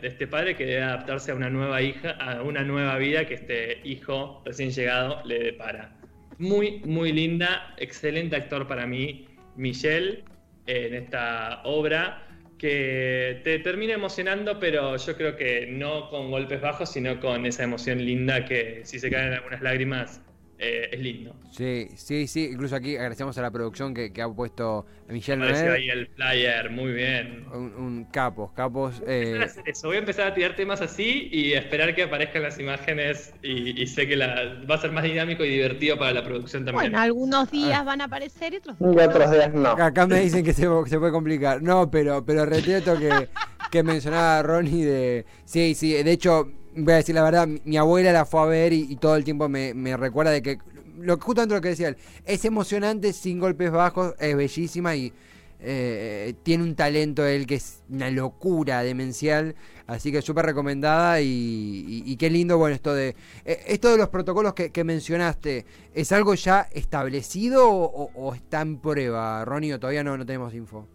de 0.00 0.08
este 0.08 0.26
padre 0.26 0.56
que 0.56 0.64
debe 0.64 0.82
adaptarse 0.82 1.30
a 1.32 1.34
una 1.34 1.50
nueva 1.50 1.82
hija, 1.82 2.10
a 2.12 2.42
una 2.42 2.62
nueva 2.62 2.96
vida 2.96 3.26
que 3.26 3.34
este 3.34 3.80
hijo 3.84 4.42
recién 4.46 4.70
llegado 4.70 5.20
le 5.26 5.38
depara. 5.38 5.92
Muy, 6.38 6.80
muy 6.86 7.12
linda, 7.12 7.74
excelente 7.76 8.36
actor 8.36 8.66
para 8.66 8.86
mí, 8.86 9.26
Michelle, 9.56 10.24
eh, 10.66 10.86
en 10.88 10.94
esta 10.94 11.60
obra, 11.64 12.25
que 12.58 13.40
te 13.44 13.58
termina 13.58 13.94
emocionando, 13.94 14.58
pero 14.58 14.96
yo 14.96 15.16
creo 15.16 15.36
que 15.36 15.66
no 15.66 16.08
con 16.08 16.30
golpes 16.30 16.60
bajos, 16.60 16.90
sino 16.90 17.20
con 17.20 17.46
esa 17.46 17.64
emoción 17.64 18.04
linda 18.04 18.44
que 18.44 18.82
si 18.84 18.98
se 18.98 19.10
caen 19.10 19.32
algunas 19.32 19.62
lágrimas, 19.62 20.22
eh, 20.58 20.88
es 20.92 21.00
lindo. 21.00 21.34
Sí, 21.50 21.88
sí, 21.96 22.26
sí. 22.26 22.50
Incluso 22.52 22.76
aquí 22.76 22.96
agradecemos 22.96 23.36
a 23.38 23.42
la 23.42 23.50
producción 23.50 23.92
que, 23.94 24.12
que 24.12 24.22
ha 24.22 24.28
puesto 24.28 24.86
a 25.08 25.12
Michelle 25.12 25.42
Apareció 25.42 25.72
ahí 25.72 25.88
el 25.88 26.06
flyer, 26.08 26.70
muy 26.70 26.92
bien. 26.92 27.46
Un, 27.52 27.74
un 27.74 28.04
capos, 28.06 28.52
capos. 28.52 29.00
Voy 29.00 29.08
a 29.08 29.12
eh, 29.12 29.42
hacer 29.44 29.64
eso, 29.68 29.88
voy 29.88 29.96
a 29.96 30.00
empezar 30.00 30.28
a 30.28 30.34
tirar 30.34 30.56
temas 30.56 30.80
así 30.80 31.28
y 31.32 31.52
esperar 31.52 31.94
que 31.94 32.02
aparezcan 32.04 32.42
las 32.42 32.58
imágenes 32.58 33.34
y, 33.42 33.80
y 33.82 33.86
sé 33.86 34.06
que 34.08 34.16
la, 34.16 34.62
va 34.70 34.76
a 34.76 34.78
ser 34.78 34.92
más 34.92 35.04
dinámico 35.04 35.44
y 35.44 35.50
divertido 35.50 35.98
para 35.98 36.12
la 36.12 36.24
producción 36.24 36.64
también. 36.64 36.90
Bueno, 36.90 36.98
algunos 37.00 37.50
días 37.50 37.80
Ah. 37.80 37.84
van 37.84 38.00
a 38.00 38.04
aparecer 38.04 38.54
y 38.54 38.56
otros 38.56 38.76
Y 38.80 38.84
días 38.94 39.08
otros 39.08 39.26
no. 39.28 39.34
días 39.34 39.52
no. 39.54 39.68
Acá 39.70 40.06
me 40.06 40.20
dicen 40.20 40.44
que 40.44 40.52
se, 40.52 40.62
se 40.86 40.98
puede 40.98 41.12
complicar. 41.12 41.62
No, 41.62 41.90
pero, 41.90 42.24
pero 42.24 42.46
retiro 42.46 42.98
que, 42.98 43.28
que 43.70 43.82
mencionaba 43.82 44.42
Ronnie 44.42 44.84
de. 44.84 45.26
Sí, 45.44 45.74
sí, 45.74 45.92
de 46.02 46.10
hecho, 46.12 46.50
voy 46.76 46.92
a 46.92 46.96
decir 46.96 47.14
la 47.14 47.22
verdad, 47.22 47.46
mi, 47.46 47.76
abuela 47.76 48.12
la 48.12 48.24
fue 48.24 48.40
a 48.40 48.44
ver 48.46 48.72
y, 48.72 48.96
todo 48.96 49.16
el 49.16 49.24
tiempo 49.24 49.48
me, 49.48 49.96
recuerda 49.96 50.30
de 50.30 50.42
que. 50.42 50.58
Lo, 50.98 51.18
justamente 51.18 51.54
lo 51.54 51.60
que 51.60 51.68
decía 51.68 51.88
él, 51.88 51.96
es 52.24 52.44
emocionante, 52.46 53.12
sin 53.12 53.38
golpes 53.38 53.70
bajos, 53.70 54.14
es 54.18 54.34
bellísima 54.34 54.96
y 54.96 55.12
eh, 55.60 56.32
tiene 56.42 56.64
un 56.64 56.74
talento 56.74 57.26
él 57.26 57.46
que 57.46 57.56
es 57.56 57.82
una 57.90 58.10
locura 58.10 58.82
demencial. 58.82 59.54
Así 59.86 60.10
que 60.10 60.20
súper 60.20 60.46
recomendada 60.46 61.20
y, 61.20 62.16
qué 62.18 62.30
lindo, 62.30 62.58
bueno, 62.58 62.74
esto 62.74 62.92
de 62.94 63.14
eh, 63.44 63.60
esto 63.68 63.90
de 63.90 63.98
los 63.98 64.08
protocolos 64.08 64.54
que, 64.54 64.70
que 64.72 64.84
mencionaste, 64.84 65.64
¿es 65.94 66.10
algo 66.12 66.34
ya 66.34 66.68
establecido 66.72 67.68
o 67.70 68.34
está 68.34 68.62
en 68.62 68.78
prueba, 68.78 69.44
Ronnie? 69.44 69.74
o 69.74 69.78
todavía 69.78 70.02
no, 70.02 70.16
no 70.16 70.26
tenemos 70.26 70.54
info. 70.54 70.88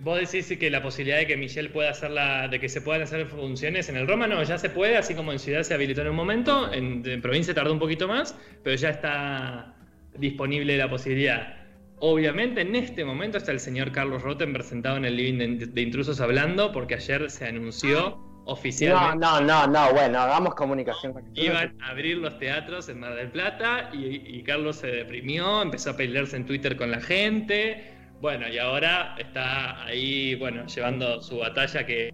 Vos 0.00 0.18
decís 0.18 0.58
que 0.58 0.70
la 0.70 0.82
posibilidad 0.82 1.18
de 1.18 1.26
que 1.26 1.36
Michelle 1.36 1.70
pueda 1.70 1.90
hacerla, 1.90 2.48
de 2.48 2.58
que 2.58 2.68
se 2.68 2.80
puedan 2.80 3.02
hacer 3.02 3.26
funciones 3.26 3.88
en 3.88 3.96
el 3.96 4.08
Roma, 4.08 4.26
no, 4.26 4.42
ya 4.42 4.58
se 4.58 4.68
puede, 4.68 4.96
así 4.96 5.14
como 5.14 5.30
en 5.30 5.38
Ciudad 5.38 5.62
se 5.62 5.72
habilitó 5.72 6.00
en 6.00 6.08
un 6.08 6.16
momento, 6.16 6.72
en, 6.72 7.02
en 7.06 7.22
provincia 7.22 7.54
tardó 7.54 7.72
un 7.72 7.78
poquito 7.78 8.08
más, 8.08 8.36
pero 8.64 8.74
ya 8.74 8.90
está 8.90 9.76
disponible 10.16 10.76
la 10.76 10.90
posibilidad. 10.90 11.56
Obviamente 12.00 12.62
en 12.62 12.74
este 12.74 13.04
momento 13.04 13.38
está 13.38 13.52
el 13.52 13.60
señor 13.60 13.92
Carlos 13.92 14.22
Rottenberg 14.22 14.64
sentado 14.64 14.96
en 14.96 15.04
el 15.04 15.16
living 15.16 15.58
de, 15.58 15.66
de 15.66 15.80
intrusos 15.80 16.20
hablando, 16.20 16.72
porque 16.72 16.94
ayer 16.96 17.30
se 17.30 17.46
anunció 17.46 18.16
No, 18.44 18.44
oficialmente 18.46 19.18
no, 19.24 19.40
no, 19.40 19.66
no, 19.68 19.92
bueno, 19.92 20.18
hagamos 20.18 20.54
comunicación 20.56 21.12
con 21.12 21.24
iban 21.34 21.80
a 21.80 21.90
abrir 21.90 22.18
los 22.18 22.36
teatros 22.38 22.88
en 22.88 23.00
Mar 23.00 23.14
del 23.14 23.28
Plata 23.28 23.90
y, 23.92 24.38
y 24.38 24.42
Carlos 24.42 24.76
se 24.76 24.88
deprimió, 24.88 25.62
empezó 25.62 25.90
a 25.90 25.96
pelearse 25.96 26.36
en 26.36 26.46
Twitter 26.46 26.76
con 26.76 26.90
la 26.90 27.00
gente. 27.00 27.93
Bueno, 28.24 28.48
y 28.48 28.56
ahora 28.56 29.14
está 29.18 29.84
ahí, 29.84 30.34
bueno, 30.36 30.64
llevando 30.64 31.20
su 31.20 31.36
batalla 31.36 31.84
que 31.84 32.08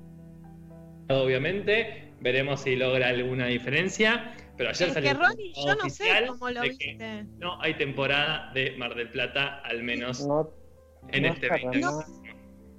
obviamente 1.08 2.14
veremos 2.18 2.62
si 2.62 2.74
logra 2.74 3.10
alguna 3.10 3.46
diferencia. 3.46 4.34
Pero 4.56 4.70
ayer 4.70 4.88
Es 4.88 4.94
salió 4.94 5.12
que 5.12 5.14
Ronnie, 5.16 5.52
yo 5.54 5.66
no 5.76 5.82
sé 5.82 5.86
oficial 5.86 6.26
cómo 6.26 6.50
lo 6.50 6.62
viste. 6.62 7.26
no 7.38 7.62
hay 7.62 7.74
temporada 7.74 8.50
de 8.52 8.74
Mar 8.76 8.96
del 8.96 9.08
Plata, 9.08 9.60
al 9.60 9.84
menos 9.84 10.26
No, 10.26 10.50
en 11.12 11.22
no 11.22 11.28
este 11.28 11.46
está 11.46 11.58
20. 11.68 11.78
No, 11.78 11.92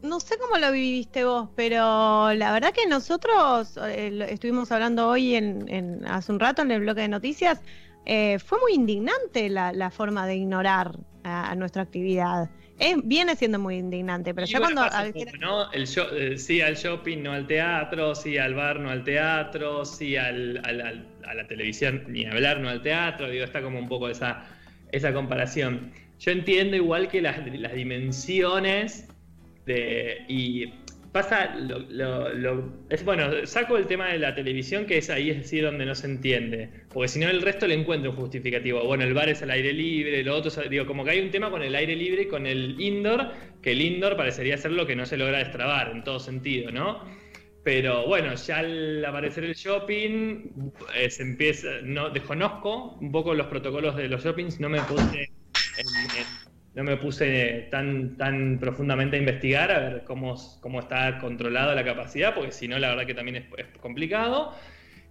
no 0.01 0.19
sé 0.19 0.37
cómo 0.37 0.57
lo 0.59 0.69
viviste 0.73 1.23
vos, 1.23 1.47
pero 1.55 2.33
la 2.33 2.51
verdad 2.51 2.73
que 2.73 2.85
nosotros 2.85 3.77
eh, 3.77 4.27
estuvimos 4.29 4.73
hablando 4.73 5.07
hoy 5.07 5.35
en, 5.35 5.69
en- 5.69 6.05
hace 6.05 6.33
un 6.33 6.39
rato 6.41 6.63
en 6.63 6.71
el 6.71 6.81
bloque 6.81 6.99
de 6.99 7.07
noticias. 7.07 7.61
eh, 8.05 8.39
fue 8.39 8.59
muy 8.59 8.73
indignante 8.73 9.47
la, 9.47 9.71
la 9.71 9.89
forma 9.89 10.27
de 10.27 10.35
ignorar 10.35 10.99
a, 11.23 11.49
a 11.51 11.55
nuestra 11.55 11.83
actividad. 11.83 12.49
Es, 12.81 12.97
viene 13.03 13.35
siendo 13.35 13.59
muy 13.59 13.77
indignante, 13.77 14.33
pero 14.33 14.47
Y 14.47 14.49
ya 14.49 14.59
bueno, 14.59 14.75
cuando 14.89 15.13
poco, 15.13 15.37
¿no? 15.39 15.71
El 15.71 15.85
sho- 15.85 16.11
eh, 16.15 16.37
sí 16.37 16.61
al 16.61 16.75
shopping, 16.75 17.19
no 17.21 17.31
al 17.31 17.45
teatro, 17.45 18.15
sí 18.15 18.37
al 18.37 18.55
bar, 18.55 18.79
no 18.79 18.89
al 18.89 19.03
teatro, 19.03 19.85
sí 19.85 20.17
al, 20.17 20.59
al- 20.63 20.81
al- 20.81 21.07
a 21.25 21.33
la 21.35 21.47
televisión, 21.47 22.03
ni 22.07 22.25
hablar, 22.25 22.59
no 22.59 22.69
al 22.69 22.81
teatro, 22.81 23.29
digo, 23.29 23.45
está 23.45 23.61
como 23.61 23.77
un 23.79 23.87
poco 23.87 24.09
esa, 24.09 24.45
esa 24.91 25.13
comparación. 25.13 25.91
Yo 26.19 26.31
entiendo 26.31 26.75
igual 26.75 27.07
que 27.07 27.21
las, 27.21 27.37
las 27.47 27.73
dimensiones 27.73 29.07
de, 29.65 30.25
y 30.27 30.80
pasa 31.11 31.55
lo, 31.55 31.79
lo- 31.79 32.33
lo- 32.33 32.73
es 32.89 33.03
bueno, 33.03 33.45
saco 33.45 33.77
el 33.77 33.87
tema 33.87 34.07
de 34.09 34.19
la 34.19 34.33
televisión, 34.35 34.85
que 34.85 34.97
es 34.97 35.09
ahí 35.09 35.29
es 35.29 35.37
decir 35.37 35.63
donde 35.63 35.85
no 35.85 35.95
se 35.95 36.07
entiende. 36.07 36.69
Porque 36.93 37.07
si 37.09 37.19
no 37.19 37.29
el 37.29 37.41
resto 37.41 37.67
le 37.67 37.75
encuentro 37.75 38.11
un 38.11 38.17
justificativo. 38.17 38.83
Bueno, 38.85 39.03
el 39.03 39.13
bar 39.13 39.29
es 39.29 39.41
al 39.41 39.51
aire 39.51 39.73
libre, 39.73 40.23
lo 40.23 40.35
otro, 40.35 40.49
es- 40.49 40.69
digo, 40.69 40.85
como 40.85 41.03
que 41.03 41.11
hay 41.11 41.19
un 41.19 41.31
tema 41.31 41.49
con 41.51 41.61
el 41.63 41.75
aire 41.75 41.95
libre 41.95 42.23
y 42.23 42.27
con 42.27 42.45
el 42.47 42.79
indoor, 42.79 43.31
que 43.61 43.71
el 43.73 43.81
indoor 43.81 44.15
parecería 44.17 44.57
ser 44.57 44.71
lo 44.71 44.85
que 44.87 44.95
no 44.95 45.05
se 45.05 45.17
logra 45.17 45.39
destrabar 45.39 45.91
en 45.91 46.03
todo 46.03 46.19
sentido, 46.19 46.71
¿no? 46.71 47.03
Pero 47.63 48.07
bueno, 48.07 48.33
ya 48.35 48.57
al 48.59 49.05
aparecer 49.05 49.43
el 49.43 49.53
shopping, 49.53 50.71
eh, 50.95 51.09
se 51.11 51.21
empieza, 51.23 51.67
no, 51.83 52.09
desconozco 52.09 52.97
un 52.99 53.11
poco 53.11 53.33
los 53.35 53.47
protocolos 53.47 53.95
de 53.95 54.07
los 54.07 54.23
shoppings, 54.23 54.59
no 54.59 54.69
me 54.69 54.81
puse, 54.81 55.29
en- 55.77 56.50
no 56.73 56.83
me 56.83 56.95
puse 56.97 57.67
tan, 57.69 58.15
tan 58.17 58.57
profundamente 58.59 59.17
a 59.17 59.19
investigar 59.19 59.71
a 59.71 59.79
ver 59.79 60.03
cómo, 60.05 60.35
cómo 60.61 60.79
está 60.79 61.19
controlada 61.19 61.75
la 61.75 61.83
capacidad, 61.83 62.33
porque 62.33 62.51
si 62.51 62.67
no, 62.67 62.79
la 62.79 62.89
verdad 62.89 63.05
que 63.05 63.13
también 63.13 63.37
es, 63.57 63.67
complicado. 63.81 64.53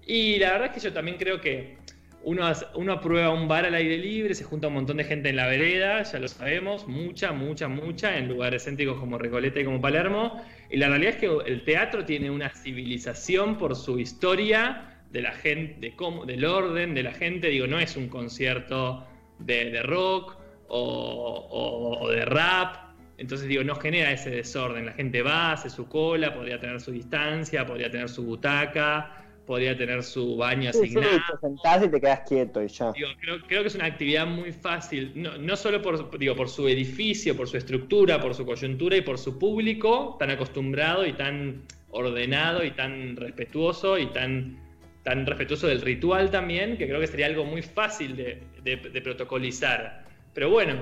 Y 0.07 0.39
la 0.39 0.53
verdad 0.53 0.69
es 0.69 0.75
que 0.75 0.81
yo 0.81 0.93
también 0.93 1.19
creo 1.19 1.41
que 1.41 1.77
uno, 2.23 2.51
uno 2.75 2.93
aprueba 2.95 3.31
un 3.31 3.47
bar 3.47 3.67
al 3.67 3.75
aire 3.75 3.99
libre, 3.99 4.35
se 4.35 4.45
junta 4.45 4.69
un 4.69 4.75
montón 4.75 4.97
de 4.97 5.05
gente 5.05 5.29
en 5.29 5.37
la 5.37 5.47
vereda, 5.47 6.03
ya 6.03 6.19
lo 6.19 6.29
sabemos, 6.29 6.89
mucha, 6.89 7.33
mucha, 7.33 7.69
mucha, 7.69 8.17
en 8.17 8.29
lugares 8.29 8.65
céntricos 8.65 8.99
como 8.99 9.19
Recoleta 9.19 9.61
y 9.61 9.65
como 9.65 9.81
Palermo. 9.83 10.43
Y 10.71 10.79
la 10.79 10.89
realidad 10.89 11.15
es 11.15 11.21
que 11.21 11.31
el 11.47 11.65
teatro 11.65 12.07
tiene 12.07 12.31
una 12.31 12.49
civilización 12.49 13.59
por 13.59 13.77
su 13.77 13.99
historia 13.99 15.03
de 15.11 15.23
la 15.23 15.33
gente, 15.33 15.77
de 15.79 15.95
cómo, 15.95 16.25
del 16.25 16.47
orden 16.47 16.95
de 16.95 17.03
la 17.03 17.13
gente. 17.13 17.49
Digo, 17.49 17.67
no 17.67 17.79
es 17.79 17.97
un 17.97 18.09
concierto 18.09 19.07
de 19.39 19.83
rock 19.83 20.40
o, 20.73 22.09
de 22.11 22.25
rap. 22.25 22.77
Entonces 23.19 23.49
digo, 23.49 23.63
no 23.65 23.75
genera 23.77 24.13
ese 24.13 24.31
desorden. 24.31 24.87
La 24.87 24.93
gente 24.93 25.21
va, 25.23 25.53
hace 25.53 25.69
su 25.69 25.87
cola, 25.89 26.33
podría 26.35 26.59
tener 26.59 26.81
su 26.81 26.91
distancia, 26.91 27.67
podría 27.67 27.91
tener 27.91 28.09
su 28.09 28.25
butaca, 28.25 29.27
podría 29.47 29.77
tener 29.77 30.03
su 30.03 30.37
baño 30.37 30.73
Sí, 30.73 30.79
sí, 30.79 30.85
asignado. 30.99 31.19
te 31.31 31.47
sentás 31.47 31.85
y 31.85 31.89
te 31.91 32.01
quedas 32.01 32.21
quieto 32.27 32.63
y 32.63 32.69
ya. 32.69 32.93
Digo, 32.93 33.09
creo, 33.21 33.41
creo 33.47 33.63
que 33.63 33.69
es 33.69 33.75
una 33.75 33.87
actividad 33.87 34.27
muy 34.27 34.53
fácil, 34.53 35.13
no, 35.17 35.37
no 35.37 35.57
solo 35.57 35.83
por, 35.83 36.19
digo, 36.19 36.35
por 36.35 36.49
su 36.49 36.67
edificio, 36.69 37.37
por 37.37 37.47
su 37.49 37.59
estructura, 37.59 38.21
por 38.21 38.35
su 38.35 38.47
coyuntura 38.47 38.97
y 38.97 39.03
por 39.03 39.19
su 39.19 39.39
público 39.39 40.17
tan 40.19 40.31
acostumbrado 40.31 41.05
y 41.05 41.13
tan 41.13 41.63
ordenado 41.91 42.65
y 42.65 42.71
tan 42.71 43.17
respetuoso 43.17 43.99
y 43.99 44.07
tan, 44.07 44.57
tan 45.03 45.27
respetuoso 45.27 45.67
del 45.67 45.83
ritual 45.83 46.31
también, 46.31 46.79
que 46.79 46.87
creo 46.87 47.01
que 47.01 47.07
sería 47.09 47.27
algo 47.27 47.45
muy 47.45 47.61
fácil 47.63 48.17
de, 48.17 48.41
de- 48.63 48.77
de 48.77 49.01
protocolizar. 49.03 50.09
Pero 50.41 50.53
bueno, 50.53 50.73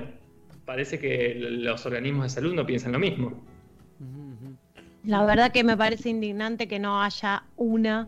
parece 0.65 1.01
que 1.01 1.35
los 1.35 1.85
organismos 1.85 2.27
de 2.27 2.29
salud 2.31 2.55
no 2.55 2.65
piensan 2.65 2.93
lo 2.93 3.01
mismo. 3.01 3.43
La 5.03 5.25
verdad 5.25 5.51
que 5.51 5.65
me 5.65 5.77
parece 5.77 6.11
indignante 6.11 6.69
que 6.69 6.79
no 6.79 7.03
haya 7.03 7.43
una 7.57 8.07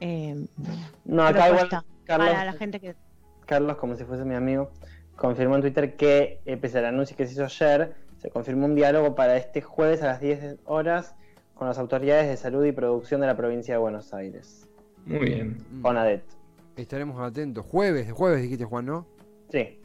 eh, 0.00 0.44
No, 1.06 1.22
acá 1.22 1.48
igual 1.48 1.70
Carlos, 2.04 2.28
para 2.28 2.44
la 2.44 2.52
gente 2.52 2.80
que... 2.80 2.94
Carlos, 3.46 3.78
como 3.78 3.96
si 3.96 4.04
fuese 4.04 4.26
mi 4.26 4.34
amigo, 4.34 4.72
confirmó 5.16 5.54
en 5.54 5.62
Twitter 5.62 5.96
que, 5.96 6.42
eh, 6.44 6.58
pese 6.58 6.80
al 6.80 6.84
anuncio 6.84 7.16
que 7.16 7.26
se 7.26 7.32
hizo 7.32 7.44
ayer, 7.44 7.94
se 8.18 8.28
confirmó 8.28 8.66
un 8.66 8.74
diálogo 8.74 9.14
para 9.14 9.38
este 9.38 9.62
jueves 9.62 10.02
a 10.02 10.06
las 10.08 10.20
10 10.20 10.58
horas 10.66 11.14
con 11.54 11.66
las 11.66 11.78
autoridades 11.78 12.28
de 12.28 12.36
salud 12.36 12.62
y 12.62 12.72
producción 12.72 13.22
de 13.22 13.26
la 13.26 13.38
provincia 13.38 13.72
de 13.72 13.78
Buenos 13.78 14.12
Aires. 14.12 14.68
Muy 15.06 15.20
bien. 15.20 15.64
Con 15.80 15.96
ADET. 15.96 16.24
Estaremos 16.76 17.18
atentos. 17.22 17.64
Jueves, 17.64 18.12
jueves 18.12 18.42
dijiste 18.42 18.66
Juan, 18.66 18.84
¿no? 18.84 19.06
Sí. 19.50 19.78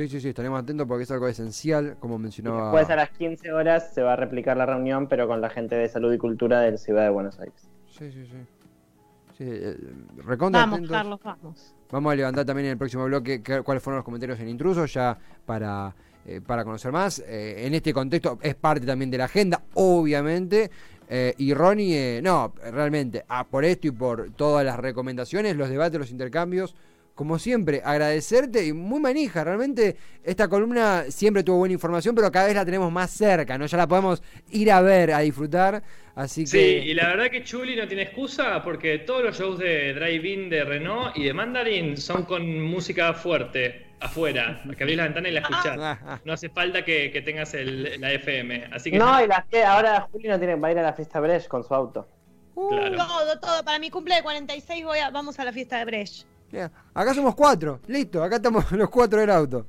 Sí, 0.00 0.08
sí, 0.08 0.20
sí, 0.22 0.28
estaremos 0.30 0.62
atentos 0.62 0.86
porque 0.86 1.02
es 1.04 1.10
algo 1.10 1.28
esencial, 1.28 1.96
como 2.00 2.16
Y 2.16 2.20
mencionaba. 2.20 2.62
después 2.72 2.88
a 2.88 2.96
las 2.96 3.10
15 3.10 3.52
horas 3.52 3.92
se 3.92 4.00
va 4.02 4.14
a 4.14 4.16
replicar 4.16 4.56
la 4.56 4.64
reunión, 4.64 5.08
pero 5.08 5.28
con 5.28 5.42
la 5.42 5.50
gente 5.50 5.74
de 5.74 5.88
salud 5.90 6.10
y 6.10 6.16
cultura 6.16 6.60
de 6.60 6.70
la 6.70 6.76
ciudad 6.78 7.02
de 7.02 7.10
Buenos 7.10 7.38
Aires. 7.38 7.68
Sí, 7.90 8.10
sí, 8.10 8.24
sí. 8.24 8.36
Sí, 9.36 9.44
eh, 9.46 9.76
recontra 10.24 10.62
Vamos, 10.62 10.78
atentos. 10.78 10.96
Carlos, 10.96 11.20
vamos. 11.22 11.74
Vamos 11.90 12.12
a 12.12 12.16
levantar 12.16 12.46
también 12.46 12.66
en 12.66 12.72
el 12.72 12.78
próximo 12.78 13.04
bloque 13.04 13.42
cuáles 13.62 13.82
fueron 13.82 13.96
los 13.98 14.04
comentarios 14.06 14.40
en 14.40 14.48
intrusos 14.48 14.90
ya 14.90 15.18
para, 15.44 15.94
eh, 16.24 16.40
para 16.40 16.64
conocer 16.64 16.92
más. 16.92 17.18
Eh, 17.26 17.66
en 17.66 17.74
este 17.74 17.92
contexto 17.92 18.38
es 18.40 18.54
parte 18.54 18.86
también 18.86 19.10
de 19.10 19.18
la 19.18 19.24
agenda, 19.26 19.62
obviamente. 19.74 20.70
Eh, 21.10 21.34
y 21.36 21.52
Ronnie, 21.52 22.18
eh, 22.18 22.22
no, 22.22 22.54
realmente, 22.72 23.24
ah, 23.28 23.44
por 23.46 23.66
esto 23.66 23.88
y 23.88 23.90
por 23.90 24.30
todas 24.30 24.64
las 24.64 24.78
recomendaciones, 24.78 25.56
los 25.56 25.68
debates, 25.68 25.98
los 25.98 26.10
intercambios, 26.10 26.74
como 27.20 27.38
siempre, 27.38 27.82
agradecerte 27.84 28.64
y 28.64 28.72
muy 28.72 28.98
manija. 28.98 29.44
Realmente 29.44 29.94
esta 30.24 30.48
columna 30.48 31.04
siempre 31.10 31.42
tuvo 31.44 31.58
buena 31.58 31.74
información, 31.74 32.14
pero 32.14 32.32
cada 32.32 32.46
vez 32.46 32.54
la 32.54 32.64
tenemos 32.64 32.90
más 32.90 33.10
cerca, 33.10 33.58
¿no? 33.58 33.66
Ya 33.66 33.76
la 33.76 33.86
podemos 33.86 34.22
ir 34.52 34.72
a 34.72 34.80
ver, 34.80 35.12
a 35.12 35.18
disfrutar. 35.18 35.82
Así 36.14 36.46
Sí, 36.46 36.56
que. 36.56 36.78
y 36.78 36.94
la 36.94 37.08
verdad 37.08 37.30
que 37.30 37.44
Chuli 37.44 37.76
no 37.76 37.86
tiene 37.86 38.04
excusa 38.04 38.62
porque 38.62 39.00
todos 39.00 39.22
los 39.22 39.38
shows 39.38 39.58
de 39.58 39.92
Drive-In 39.92 40.48
de 40.48 40.64
Renault 40.64 41.14
y 41.14 41.24
de 41.24 41.34
Mandarin 41.34 41.98
son 41.98 42.24
con 42.24 42.58
música 42.62 43.12
fuerte, 43.12 43.88
afuera, 44.00 44.62
que 44.74 44.82
abrís 44.82 44.96
la 44.96 45.02
ventana 45.04 45.28
y 45.28 45.32
la 45.32 45.40
escuchás. 45.40 45.98
No 46.24 46.32
hace 46.32 46.48
falta 46.48 46.82
que, 46.86 47.10
que 47.12 47.20
tengas 47.20 47.52
el- 47.52 48.00
la 48.00 48.14
FM. 48.14 48.70
Así 48.72 48.90
que 48.90 48.96
No, 48.96 49.22
y 49.22 49.26
la 49.26 49.44
que 49.50 49.62
ahora 49.62 50.08
Juli 50.10 50.26
no 50.28 50.38
tiene 50.38 50.54
va 50.54 50.68
a 50.68 50.72
ir 50.72 50.78
a 50.78 50.82
la 50.84 50.94
fiesta 50.94 51.20
Brecht 51.20 51.48
con 51.48 51.64
su 51.64 51.74
auto. 51.74 52.08
claro. 52.54 52.96
Todo, 52.96 53.40
todo. 53.40 53.62
Para 53.62 53.78
mi 53.78 53.90
cumple 53.90 54.14
de 54.14 54.22
46 54.22 54.84
voy 54.86 55.00
a, 55.00 55.10
vamos 55.10 55.38
a 55.38 55.44
la 55.44 55.52
fiesta 55.52 55.76
de 55.80 55.84
Brecht. 55.84 56.24
Acá 56.94 57.14
somos 57.14 57.34
cuatro, 57.34 57.80
listo, 57.86 58.22
acá 58.22 58.36
estamos 58.36 58.70
los 58.72 58.90
cuatro 58.90 59.20
del 59.20 59.30
auto. 59.30 59.66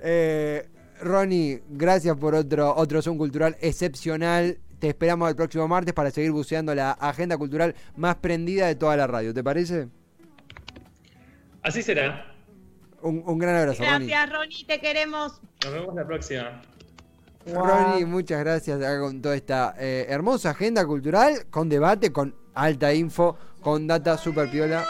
Eh, 0.00 0.68
Ronnie, 1.00 1.62
gracias 1.68 2.16
por 2.16 2.34
otro, 2.34 2.74
otro 2.74 3.02
Zoom 3.02 3.18
cultural 3.18 3.56
excepcional. 3.60 4.58
Te 4.78 4.88
esperamos 4.88 5.28
el 5.30 5.36
próximo 5.36 5.66
martes 5.68 5.94
para 5.94 6.10
seguir 6.10 6.32
buceando 6.32 6.74
la 6.74 6.92
agenda 6.92 7.38
cultural 7.38 7.74
más 7.96 8.16
prendida 8.16 8.66
de 8.66 8.74
toda 8.74 8.96
la 8.96 9.06
radio. 9.06 9.32
¿Te 9.32 9.42
parece? 9.42 9.88
Así 11.62 11.82
será. 11.82 12.34
Un, 13.02 13.22
un 13.24 13.38
gran 13.38 13.56
abrazo, 13.56 13.82
Ronnie. 13.82 14.08
Gracias, 14.08 14.32
Ronnie, 14.32 14.64
te 14.66 14.80
queremos. 14.80 15.40
Nos 15.64 15.72
vemos 15.72 15.94
la 15.94 16.06
próxima. 16.06 16.62
Ronnie, 17.46 18.04
muchas 18.04 18.40
gracias 18.40 18.78
acá 18.78 18.98
con 19.00 19.22
toda 19.22 19.36
esta 19.36 19.74
eh, 19.78 20.06
hermosa 20.08 20.50
agenda 20.50 20.84
cultural, 20.84 21.46
con 21.48 21.68
debate, 21.68 22.12
con 22.12 22.34
alta 22.54 22.92
info, 22.92 23.36
con 23.60 23.86
data 23.86 24.18
super 24.18 24.50
piola. 24.50 24.84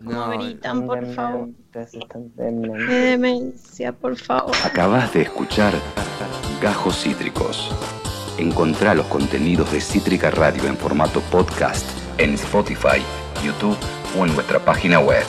No, 0.00 0.30
gritan, 0.30 0.86
por 0.86 1.04
favor. 1.14 1.48
Qué 1.72 2.94
demencia, 2.94 3.92
por 3.92 4.16
favor. 4.16 4.54
Acabas 4.64 5.12
de 5.12 5.22
escuchar 5.22 5.74
Gajos 6.62 7.02
Cítricos. 7.02 7.74
Encontrá 8.38 8.94
los 8.94 9.06
contenidos 9.06 9.72
de 9.72 9.80
Cítrica 9.80 10.30
Radio 10.30 10.66
en 10.66 10.76
formato 10.76 11.20
podcast 11.32 11.84
en 12.18 12.34
Spotify, 12.34 13.02
YouTube 13.44 13.76
o 14.18 14.26
en 14.26 14.34
nuestra 14.34 14.58
página 14.58 15.00
web. 15.00 15.24